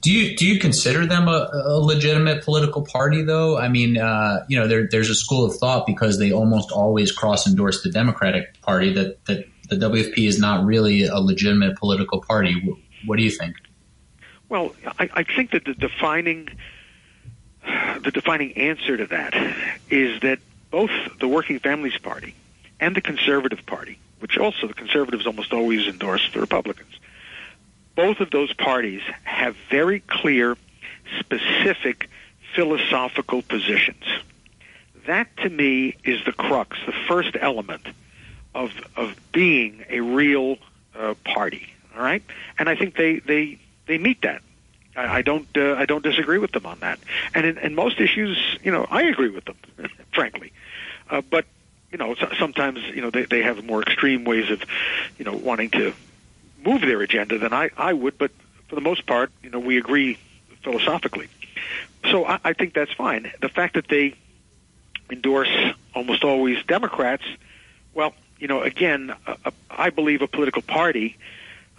Do 0.00 0.10
you 0.10 0.36
do 0.36 0.46
you 0.46 0.58
consider 0.58 1.06
them 1.06 1.28
a, 1.28 1.48
a 1.52 1.78
legitimate 1.78 2.44
political 2.44 2.82
party, 2.82 3.22
though? 3.22 3.56
I 3.56 3.68
mean, 3.68 3.98
uh, 3.98 4.44
you 4.48 4.58
know, 4.58 4.66
there, 4.66 4.88
there's 4.90 5.10
a 5.10 5.14
school 5.14 5.44
of 5.44 5.56
thought 5.56 5.86
because 5.86 6.18
they 6.18 6.32
almost 6.32 6.72
always 6.72 7.12
cross 7.12 7.46
endorse 7.46 7.82
the 7.82 7.90
Democratic 7.90 8.60
Party 8.62 8.92
that 8.94 9.24
that 9.26 9.46
the 9.68 9.76
WFP 9.76 10.26
is 10.26 10.38
not 10.38 10.64
really 10.64 11.04
a 11.04 11.18
legitimate 11.18 11.76
political 11.76 12.20
party. 12.20 12.78
What 13.04 13.16
do 13.16 13.22
you 13.22 13.30
think? 13.30 13.56
Well, 14.48 14.74
I, 14.98 15.10
I 15.12 15.22
think 15.24 15.52
that 15.52 15.64
the 15.64 15.74
defining 15.74 16.48
the 18.02 18.10
defining 18.12 18.56
answer 18.56 18.96
to 18.96 19.06
that 19.06 19.34
is 19.90 20.20
that 20.20 20.38
both 20.70 20.90
the 21.20 21.28
Working 21.28 21.58
Families 21.58 21.98
Party 21.98 22.34
and 22.78 22.94
the 22.94 23.00
Conservative 23.00 23.64
Party 23.66 23.98
which 24.20 24.38
also 24.38 24.66
the 24.66 24.74
conservatives 24.74 25.26
almost 25.26 25.52
always 25.52 25.86
endorse 25.86 26.30
the 26.32 26.40
Republicans. 26.40 26.92
Both 27.94 28.20
of 28.20 28.30
those 28.30 28.52
parties 28.52 29.02
have 29.24 29.56
very 29.70 30.00
clear, 30.00 30.56
specific 31.18 32.08
philosophical 32.54 33.42
positions. 33.42 34.04
That 35.06 35.34
to 35.38 35.48
me 35.48 35.96
is 36.04 36.24
the 36.24 36.32
crux, 36.32 36.76
the 36.86 36.94
first 37.06 37.36
element 37.40 37.86
of 38.54 38.72
of 38.96 39.14
being 39.32 39.84
a 39.88 40.00
real 40.00 40.58
uh, 40.98 41.14
party. 41.24 41.68
All 41.96 42.02
right, 42.02 42.22
and 42.58 42.68
I 42.68 42.76
think 42.76 42.96
they 42.96 43.20
they 43.20 43.58
they 43.86 43.98
meet 43.98 44.22
that. 44.22 44.42
I, 44.96 45.18
I 45.18 45.22
don't 45.22 45.46
uh, 45.56 45.74
I 45.74 45.86
don't 45.86 46.02
disagree 46.02 46.38
with 46.38 46.52
them 46.52 46.66
on 46.66 46.80
that. 46.80 46.98
And 47.34 47.46
in, 47.46 47.58
in 47.58 47.74
most 47.74 48.00
issues, 48.00 48.38
you 48.62 48.72
know, 48.72 48.86
I 48.90 49.02
agree 49.02 49.30
with 49.30 49.44
them, 49.44 49.56
frankly. 50.12 50.52
Uh, 51.08 51.20
but 51.20 51.44
you 51.96 52.04
know, 52.04 52.14
sometimes 52.38 52.80
you 52.94 53.00
know 53.00 53.10
they 53.10 53.24
they 53.24 53.42
have 53.42 53.64
more 53.64 53.80
extreme 53.80 54.24
ways 54.24 54.50
of, 54.50 54.62
you 55.18 55.24
know, 55.24 55.34
wanting 55.34 55.70
to 55.70 55.94
move 56.62 56.82
their 56.82 57.00
agenda 57.00 57.38
than 57.38 57.54
I 57.54 57.70
I 57.76 57.94
would. 57.94 58.18
But 58.18 58.32
for 58.68 58.74
the 58.74 58.82
most 58.82 59.06
part, 59.06 59.30
you 59.42 59.48
know, 59.48 59.58
we 59.58 59.78
agree 59.78 60.18
philosophically. 60.62 61.28
So 62.10 62.26
I, 62.26 62.38
I 62.44 62.52
think 62.52 62.74
that's 62.74 62.92
fine. 62.92 63.32
The 63.40 63.48
fact 63.48 63.74
that 63.74 63.88
they 63.88 64.14
endorse 65.10 65.48
almost 65.94 66.22
always 66.22 66.62
Democrats, 66.66 67.24
well, 67.94 68.12
you 68.38 68.48
know, 68.48 68.60
again, 68.60 69.14
uh, 69.26 69.50
I 69.70 69.88
believe 69.88 70.20
a 70.20 70.26
political 70.26 70.60
party 70.60 71.16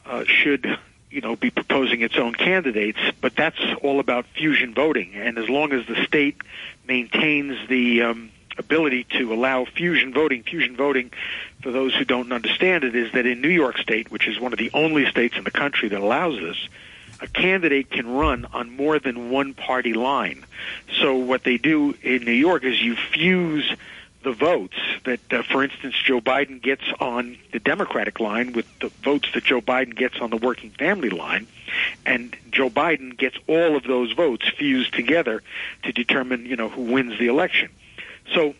uh, 0.03 0.23
should 0.25 0.79
you 1.11 1.21
know 1.21 1.35
be 1.35 1.51
proposing 1.51 2.01
its 2.01 2.17
own 2.17 2.33
candidates 2.33 2.99
but 3.21 3.33
that's 3.33 3.59
all 3.81 4.01
about 4.01 4.25
fusion 4.35 4.73
voting 4.73 5.13
and 5.15 5.37
as 5.37 5.47
long 5.47 5.71
as 5.71 5.85
the 5.87 5.95
state 6.05 6.35
maintains 6.85 7.55
the 7.69 8.01
um, 8.01 8.29
ability 8.57 9.05
to 9.17 9.33
allow 9.33 9.65
fusion 9.65 10.13
voting. 10.13 10.43
Fusion 10.43 10.75
voting, 10.75 11.11
for 11.61 11.71
those 11.71 11.93
who 11.95 12.05
don't 12.05 12.31
understand 12.31 12.83
it, 12.83 12.95
is 12.95 13.11
that 13.13 13.25
in 13.25 13.41
New 13.41 13.49
York 13.49 13.77
State, 13.77 14.11
which 14.11 14.27
is 14.27 14.39
one 14.39 14.53
of 14.53 14.59
the 14.59 14.71
only 14.73 15.05
states 15.09 15.35
in 15.37 15.43
the 15.43 15.51
country 15.51 15.89
that 15.89 15.99
allows 15.99 16.39
this, 16.39 16.57
a 17.19 17.27
candidate 17.27 17.89
can 17.89 18.07
run 18.07 18.45
on 18.53 18.75
more 18.75 18.99
than 18.99 19.29
one 19.29 19.53
party 19.53 19.93
line. 19.93 20.45
So 21.01 21.15
what 21.15 21.43
they 21.43 21.57
do 21.57 21.95
in 22.03 22.23
New 22.23 22.31
York 22.31 22.63
is 22.63 22.81
you 22.81 22.95
fuse 22.95 23.73
the 24.23 24.33
votes 24.33 24.77
that, 25.05 25.21
uh, 25.31 25.41
for 25.43 25.63
instance, 25.63 25.95
Joe 26.03 26.19
Biden 26.19 26.61
gets 26.61 26.83
on 26.99 27.37
the 27.53 27.59
Democratic 27.59 28.19
line 28.19 28.51
with 28.51 28.65
the 28.79 28.89
votes 29.03 29.29
that 29.33 29.45
Joe 29.45 29.61
Biden 29.61 29.95
gets 29.95 30.19
on 30.19 30.31
the 30.31 30.37
working 30.37 30.71
family 30.71 31.09
line, 31.09 31.47
and 32.05 32.35
Joe 32.51 32.69
Biden 32.69 33.17
gets 33.17 33.37
all 33.47 33.75
of 33.75 33.83
those 33.83 34.11
votes 34.13 34.47
fused 34.57 34.93
together 34.93 35.43
to 35.83 35.91
determine, 35.91 36.45
you 36.45 36.55
know, 36.55 36.67
who 36.69 36.81
wins 36.81 37.17
the 37.19 37.27
election. 37.27 37.69
So 38.33 38.55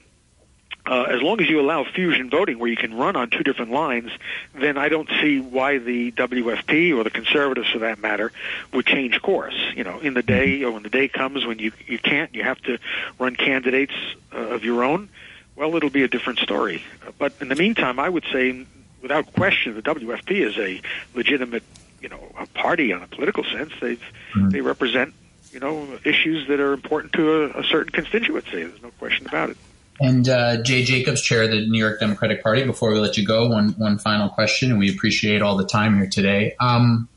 uh, 0.88 1.04
as 1.04 1.22
long 1.22 1.42
as 1.42 1.50
you 1.50 1.60
allow 1.60 1.84
fusion 1.84 2.30
voting 2.30 2.60
where 2.60 2.70
you 2.70 2.78
can 2.78 2.94
run 2.94 3.16
on 3.16 3.30
two 3.30 3.44
different 3.44 3.72
lines, 3.72 4.10
then 4.54 4.78
I 4.78 4.88
don't 4.88 5.10
see 5.22 5.40
why 5.40 5.80
the 5.80 6.12
WFP 6.14 6.96
or 6.96 7.04
the 7.04 7.10
conservatives, 7.10 7.70
for 7.70 7.80
that 7.80 8.00
matter, 8.00 8.32
would 8.74 8.86
change 8.86 9.22
course. 9.22 9.56
You 9.76 9.84
know, 9.84 10.00
in 10.00 10.14
the 10.14 10.24
day 10.24 10.64
or 10.64 10.72
when 10.72 10.84
the 10.84 10.90
day 10.90 11.08
comes 11.08 11.46
when 11.46 11.60
you 11.60 11.72
you 11.86 12.00
can't, 12.00 12.34
you 12.34 12.44
have 12.44 12.62
to 12.62 12.80
run 13.20 13.36
candidates 13.36 13.94
uh, 14.34 14.38
of 14.38 14.64
your 14.64 14.84
own. 14.84 15.10
Well, 15.56 15.76
it'll 15.76 15.90
be 15.90 16.04
a 16.04 16.08
different 16.08 16.40
story. 16.40 16.84
But 17.18 17.34
in 17.42 17.50
the 17.50 17.56
meantime, 17.56 18.00
I 18.00 18.08
would 18.08 18.26
say, 18.32 18.66
without 19.02 19.34
question, 19.34 19.76
the 19.76 19.82
WFP 19.82 20.32
is 20.32 20.58
a 20.58 20.80
legitimate, 21.16 21.64
you 22.00 22.10
know, 22.10 22.32
a 22.38 22.46
party 22.46 22.94
on 22.94 23.02
a 23.02 23.08
political 23.08 23.44
sense. 23.44 23.74
They 23.82 23.96
mm-hmm. 23.96 24.50
they 24.50 24.62
represent 24.62 25.14
you 25.58 25.62
know, 25.62 25.98
issues 26.06 26.48
that 26.48 26.60
are 26.60 26.72
important 26.74 27.14
to 27.14 27.32
a, 27.32 27.62
a 27.62 27.64
certain 27.64 27.92
constituency. 27.92 28.64
There's 28.64 28.82
no 28.84 28.92
question 29.00 29.26
about 29.26 29.50
it. 29.50 29.58
And 30.00 30.30
uh, 30.30 30.62
Jay 30.62 30.84
Jacobs, 30.84 31.20
chair 31.20 31.42
of 31.44 31.50
the 31.50 31.66
New 31.66 31.80
York 31.80 32.00
Democratic 32.00 32.44
Party. 32.44 32.64
Before 32.64 32.94
we 32.94 33.00
let 33.00 33.18
you 33.18 33.26
go, 33.26 33.50
one 33.50 33.70
one 33.80 33.98
final 33.98 34.30
question, 34.30 34.70
and 34.70 34.78
we 34.78 34.94
appreciate 34.94 35.42
all 35.42 35.58
the 35.58 35.66
time 35.66 35.98
here 35.98 36.08
today. 36.08 36.56
Um, 36.60 37.10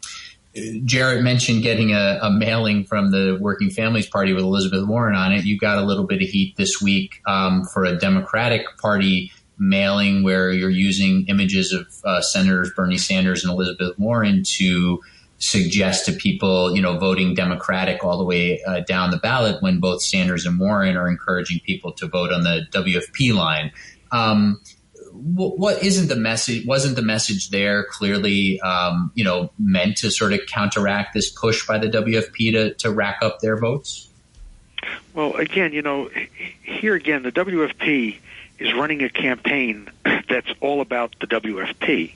Jarrett 0.86 1.22
mentioned 1.22 1.62
getting 1.62 1.92
a, 1.92 2.18
a, 2.22 2.30
mailing 2.30 2.84
from 2.84 3.10
the 3.10 3.36
Working 3.38 3.68
Families 3.68 4.06
Party 4.06 4.32
with 4.32 4.42
Elizabeth 4.42 4.88
Warren 4.88 5.14
on 5.14 5.32
it. 5.32 5.44
You 5.44 5.58
got 5.58 5.76
a 5.76 5.82
little 5.82 6.04
bit 6.04 6.22
of 6.22 6.28
heat 6.28 6.56
this 6.56 6.80
week 6.80 7.20
um, 7.26 7.64
for 7.64 7.84
a 7.84 7.96
Democratic 7.98 8.64
Party 8.78 9.30
mailing 9.58 10.22
where 10.22 10.50
you're 10.50 10.70
using 10.70 11.26
images 11.28 11.72
of 11.74 11.86
uh, 12.04 12.22
Senators 12.22 12.72
Bernie 12.74 12.96
Sanders 12.96 13.44
and 13.44 13.52
Elizabeth 13.52 13.98
Warren 13.98 14.42
to 14.56 15.00
suggest 15.40 16.04
to 16.04 16.12
people, 16.12 16.74
you 16.76 16.82
know, 16.82 16.98
voting 16.98 17.34
Democratic 17.34 18.04
all 18.04 18.18
the 18.18 18.24
way 18.24 18.62
uh, 18.66 18.80
down 18.80 19.10
the 19.10 19.16
ballot 19.16 19.60
when 19.62 19.80
both 19.80 20.02
Sanders 20.02 20.46
and 20.46 20.60
Warren 20.60 20.96
are 20.96 21.08
encouraging 21.08 21.60
people 21.60 21.92
to 21.92 22.06
vote 22.06 22.30
on 22.30 22.44
the 22.44 22.66
WFP 22.72 23.34
line. 23.34 23.72
Um, 24.12 24.60
what 25.12 25.82
isn't 25.82 26.08
the 26.08 26.16
message? 26.16 26.66
Wasn't 26.66 26.94
the 26.94 27.02
message 27.02 27.50
there 27.50 27.84
clearly, 27.84 28.60
um, 28.60 29.10
you 29.14 29.24
know, 29.24 29.50
meant 29.58 29.96
to 29.98 30.10
sort 30.10 30.32
of 30.32 30.40
counteract 30.46 31.14
this 31.14 31.30
push 31.30 31.66
by 31.66 31.78
the 31.78 31.88
WFP 31.88 32.52
to, 32.52 32.74
to 32.74 32.90
rack 32.90 33.18
up 33.22 33.40
their 33.40 33.58
votes? 33.58 34.08
Well, 35.14 35.34
again, 35.34 35.72
you 35.72 35.82
know, 35.82 36.10
here 36.62 36.94
again, 36.94 37.22
the 37.22 37.32
WFP 37.32 38.18
is 38.58 38.74
running 38.74 39.02
a 39.02 39.08
campaign 39.08 39.90
that's 40.04 40.50
all 40.60 40.80
about 40.80 41.14
the 41.20 41.26
WFP 41.26 42.12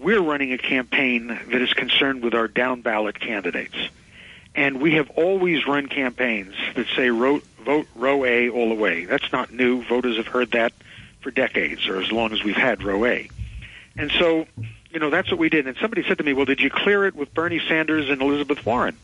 we're 0.00 0.20
running 0.20 0.52
a 0.52 0.58
campaign 0.58 1.26
that 1.28 1.60
is 1.60 1.72
concerned 1.72 2.22
with 2.22 2.34
our 2.34 2.48
down 2.48 2.80
ballot 2.80 3.20
candidates. 3.20 3.76
And 4.54 4.80
we 4.80 4.94
have 4.94 5.10
always 5.10 5.66
run 5.66 5.86
campaigns 5.86 6.54
that 6.74 6.86
say 6.96 7.08
vote, 7.10 7.44
row 7.94 8.24
A 8.24 8.48
all 8.48 8.68
the 8.68 8.74
way. 8.74 9.04
That's 9.04 9.30
not 9.32 9.52
new. 9.52 9.84
Voters 9.84 10.16
have 10.16 10.26
heard 10.26 10.52
that 10.52 10.72
for 11.20 11.30
decades 11.30 11.86
or 11.86 12.00
as 12.00 12.10
long 12.10 12.32
as 12.32 12.42
we've 12.42 12.56
had 12.56 12.82
row 12.82 13.04
A. 13.04 13.28
And 13.96 14.10
so, 14.18 14.46
you 14.90 14.98
know, 14.98 15.10
that's 15.10 15.30
what 15.30 15.38
we 15.38 15.48
did. 15.48 15.66
And 15.66 15.76
somebody 15.80 16.02
said 16.06 16.18
to 16.18 16.24
me, 16.24 16.32
well, 16.32 16.46
did 16.46 16.60
you 16.60 16.70
clear 16.70 17.06
it 17.06 17.14
with 17.14 17.32
Bernie 17.34 17.60
Sanders 17.68 18.08
and 18.08 18.22
Elizabeth 18.22 18.64
Warren? 18.64 18.96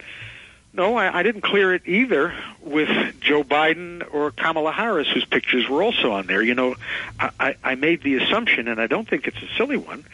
No, 0.72 0.96
I, 0.96 1.20
I 1.20 1.22
didn't 1.22 1.42
clear 1.42 1.74
it 1.74 1.82
either 1.86 2.34
with 2.60 2.88
Joe 3.20 3.42
Biden 3.42 4.06
or 4.12 4.30
Kamala 4.30 4.72
Harris, 4.72 5.08
whose 5.08 5.24
pictures 5.24 5.68
were 5.68 5.82
also 5.82 6.12
on 6.12 6.26
there. 6.26 6.42
You 6.42 6.54
know, 6.54 6.76
I, 7.18 7.56
I 7.64 7.74
made 7.76 8.02
the 8.02 8.16
assumption, 8.16 8.68
and 8.68 8.80
I 8.80 8.86
don't 8.86 9.08
think 9.08 9.26
it's 9.26 9.40
a 9.42 9.48
silly 9.56 9.78
one, 9.78 10.04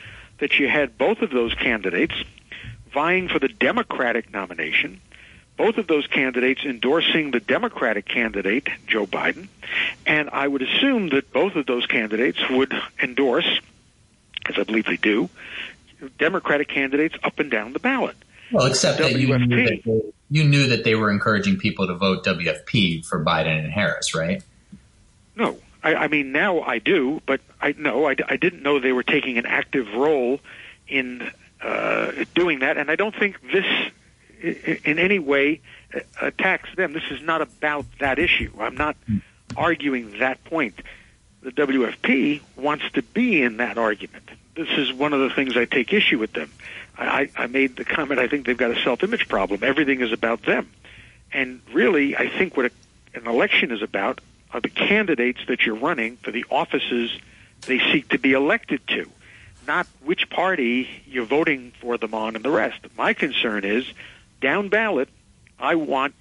that 0.43 0.59
you 0.59 0.69
had 0.69 0.99
both 0.99 1.23
of 1.23 1.31
those 1.31 1.55
candidates 1.55 2.15
vying 2.93 3.29
for 3.29 3.39
the 3.39 3.47
Democratic 3.47 4.33
nomination, 4.33 5.01
both 5.57 5.77
of 5.77 5.87
those 5.87 6.09
candidates 6.09 6.63
endorsing 6.65 7.31
the 7.31 7.39
Democratic 7.39 8.07
candidate, 8.07 8.67
Joe 8.89 9.07
Biden, 9.07 9.47
and 10.05 10.29
I 10.31 10.49
would 10.49 10.63
assume 10.63 11.11
that 11.11 11.33
both 11.33 11.55
of 11.55 11.67
those 11.67 11.87
candidates 11.87 12.41
would 12.51 12.75
endorse, 13.01 13.61
as 14.45 14.59
I 14.59 14.65
believe 14.65 14.87
they 14.87 14.97
do, 14.97 15.31
Democratic 16.19 16.69
candidates 16.69 17.15
up 17.23 17.39
and 17.39 17.49
down 17.49 17.73
the 17.73 17.79
ballot. 17.79 18.17
Well, 18.51 18.67
except 18.67 18.99
that 18.99 19.13
you 19.13 19.39
knew 19.39 19.65
that, 19.69 19.81
they, 19.85 20.03
you 20.29 20.43
knew 20.43 20.67
that 20.71 20.83
they 20.83 20.97
were 20.97 21.13
encouraging 21.13 21.59
people 21.59 21.87
to 21.87 21.95
vote 21.95 22.25
WFP 22.25 23.07
for 23.07 23.25
Biden 23.25 23.61
and 23.61 23.73
Harris, 23.73 24.13
right? 24.13 24.43
No, 25.37 25.57
I, 25.83 25.95
I 25.95 26.09
mean, 26.09 26.33
now 26.33 26.61
I 26.61 26.79
do, 26.79 27.21
but 27.27 27.41
I 27.61 27.75
no, 27.77 28.09
I, 28.09 28.17
I 28.29 28.37
didn't 28.37 28.63
know 28.63 28.79
they 28.79 28.93
were 28.93 29.03
taking 29.03 29.39
an 29.39 29.47
active 29.47 29.93
role 29.95 30.41
in 30.87 31.31
uh, 31.61 32.13
doing 32.35 32.61
that, 32.61 32.77
and 32.77 32.91
I 32.91 32.97
don't 32.97 33.15
think 33.15 33.39
this 33.53 33.67
in 34.43 34.99
any 34.99 35.19
way 35.19 35.61
attacks 36.21 36.69
them. 36.77 36.93
This 36.93 37.11
is 37.11 37.23
not 37.23 37.43
about 37.43 37.87
that 38.01 38.19
issue. 38.19 38.53
I'm 38.59 38.77
not 38.77 38.97
arguing 39.57 40.19
that 40.19 40.43
point. 40.45 40.75
The 41.43 41.51
WFP 41.51 42.41
wants 42.57 42.85
to 42.93 43.03
be 43.03 43.43
in 43.43 43.59
that 43.59 43.79
argument 43.79 44.31
this 44.55 44.69
is 44.77 44.93
one 44.93 45.13
of 45.13 45.21
the 45.21 45.31
things 45.31 45.57
I 45.57 45.65
take 45.65 45.93
issue 45.93 46.19
with 46.19 46.33
them. 46.33 46.51
I, 46.97 47.31
I 47.37 47.47
made 47.47 47.77
the 47.77 47.85
comment. 47.85 48.21
I 48.21 48.29
think 48.29 48.47
they've 48.47 48.57
got 48.57 48.71
a 48.71 48.83
self-image 48.83 49.29
problem. 49.29 49.61
Everything 49.63 50.01
is 50.01 50.13
about 50.13 50.43
them, 50.43 50.71
and 51.33 51.61
really, 51.73 52.17
I 52.17 52.29
think 52.29 52.57
what 52.57 52.67
a, 52.67 52.71
an 53.15 53.27
election 53.27 53.71
is 53.71 53.83
about 53.83 54.21
are 54.53 54.61
the 54.61 54.69
candidates 54.69 55.41
that 55.49 55.65
you're 55.65 55.77
running 55.77 56.17
for 56.19 56.31
the 56.31 56.45
offices 56.51 57.11
they 57.63 57.79
seek 57.79 58.09
to 58.11 58.19
be 58.19 58.33
elected 58.33 58.87
to, 58.89 59.09
not 59.67 59.87
which 60.05 60.29
party 60.29 60.89
you're 61.07 61.25
voting 61.25 61.73
for 61.81 61.97
them 61.97 62.15
on 62.15 62.37
and 62.37 62.45
the 62.45 62.51
rest. 62.51 62.81
My 62.97 63.15
concern 63.15 63.65
is 63.65 63.85
down 64.41 64.69
ballot. 64.69 65.09
I 65.59 65.77
want 65.77 66.15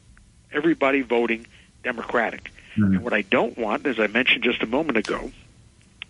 everybody 0.51 1.01
voting 1.01 1.47
Democratic. 1.83 2.51
Mm-hmm. 2.75 2.83
And 2.83 3.03
what 3.03 3.13
I 3.13 3.21
don't 3.21 3.57
want, 3.57 3.85
as 3.85 3.99
I 3.99 4.07
mentioned 4.07 4.43
just 4.43 4.61
a 4.63 4.67
moment 4.67 4.97
ago, 4.97 5.31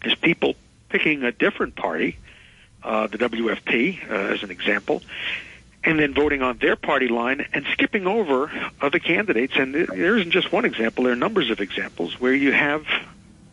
is 0.04 0.16
people 0.16 0.56
picking 0.90 1.24
a 1.24 1.32
different 1.32 1.76
party, 1.76 2.18
uh, 2.84 3.08
the 3.08 3.18
WFP, 3.18 4.10
uh, 4.10 4.14
as 4.14 4.44
an 4.44 4.52
example, 4.52 5.02
and 5.84 6.00
then 6.00 6.14
voting 6.14 6.42
on 6.42 6.58
their 6.58 6.76
party 6.76 7.08
line 7.08 7.48
and 7.54 7.66
skipping 7.72 8.06
over 8.06 8.52
other 8.82 9.00
candidates. 9.00 9.54
And 9.56 9.74
there 9.74 10.18
isn't 10.18 10.32
just 10.32 10.52
one 10.52 10.66
example, 10.66 11.06
there 11.06 11.14
are 11.14 11.18
numbers 11.18 11.50
of 11.50 11.60
examples 11.60 12.20
where 12.20 12.34
you 12.34 12.52
have 12.52 12.86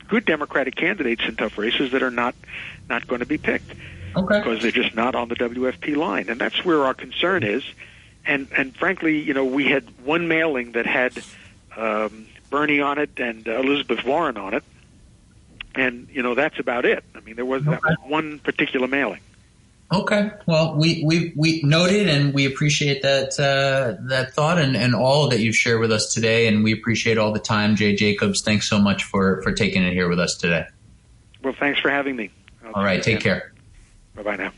good 0.08 0.24
Democratic 0.24 0.76
candidates 0.76 1.22
in 1.26 1.36
tough 1.36 1.58
races 1.58 1.92
that 1.92 2.02
are 2.02 2.10
not, 2.10 2.34
not 2.88 3.06
going 3.06 3.20
to 3.20 3.26
be 3.26 3.38
picked. 3.38 3.72
Okay. 4.16 4.38
Because 4.38 4.62
they're 4.62 4.70
just 4.70 4.94
not 4.94 5.14
on 5.14 5.28
the 5.28 5.36
WFP 5.36 5.96
line. 5.96 6.28
And 6.28 6.40
that's 6.40 6.64
where 6.64 6.84
our 6.84 6.94
concern 6.94 7.42
is. 7.42 7.62
And, 8.26 8.48
and 8.56 8.74
frankly, 8.76 9.20
you 9.20 9.34
know, 9.34 9.44
we 9.44 9.66
had 9.66 9.84
one 10.04 10.28
mailing 10.28 10.72
that 10.72 10.86
had 10.86 11.22
um, 11.76 12.26
Bernie 12.50 12.80
on 12.80 12.98
it 12.98 13.10
and 13.18 13.46
uh, 13.46 13.52
Elizabeth 13.60 14.04
Warren 14.04 14.36
on 14.36 14.54
it. 14.54 14.64
And, 15.74 16.08
you 16.10 16.22
know, 16.22 16.34
that's 16.34 16.58
about 16.58 16.84
it. 16.84 17.04
I 17.14 17.20
mean, 17.20 17.36
there 17.36 17.44
was 17.44 17.66
okay. 17.66 17.94
one 18.06 18.38
particular 18.38 18.88
mailing. 18.88 19.20
Okay. 19.90 20.30
Well, 20.46 20.76
we, 20.76 21.02
we, 21.04 21.32
we 21.34 21.62
noted 21.62 22.08
and 22.08 22.34
we 22.34 22.44
appreciate 22.44 23.02
that, 23.02 23.40
uh, 23.40 24.02
that 24.08 24.34
thought 24.34 24.58
and, 24.58 24.76
and 24.76 24.94
all 24.94 25.30
that 25.30 25.40
you've 25.40 25.56
shared 25.56 25.80
with 25.80 25.90
us 25.90 26.12
today. 26.12 26.46
And 26.46 26.62
we 26.62 26.72
appreciate 26.72 27.16
all 27.16 27.32
the 27.32 27.38
time. 27.38 27.74
Jay 27.74 27.94
Jacobs, 27.94 28.42
thanks 28.44 28.68
so 28.68 28.78
much 28.78 29.04
for, 29.04 29.40
for 29.42 29.52
taking 29.52 29.82
it 29.82 29.94
here 29.94 30.08
with 30.08 30.20
us 30.20 30.36
today. 30.36 30.66
Well, 31.42 31.54
thanks 31.58 31.80
for 31.80 31.90
having 31.90 32.16
me. 32.16 32.30
I'll 32.64 32.72
all 32.74 32.84
right. 32.84 33.02
Take 33.02 33.20
care. 33.20 33.52
Bye 34.14 34.22
bye 34.22 34.36
now. 34.36 34.52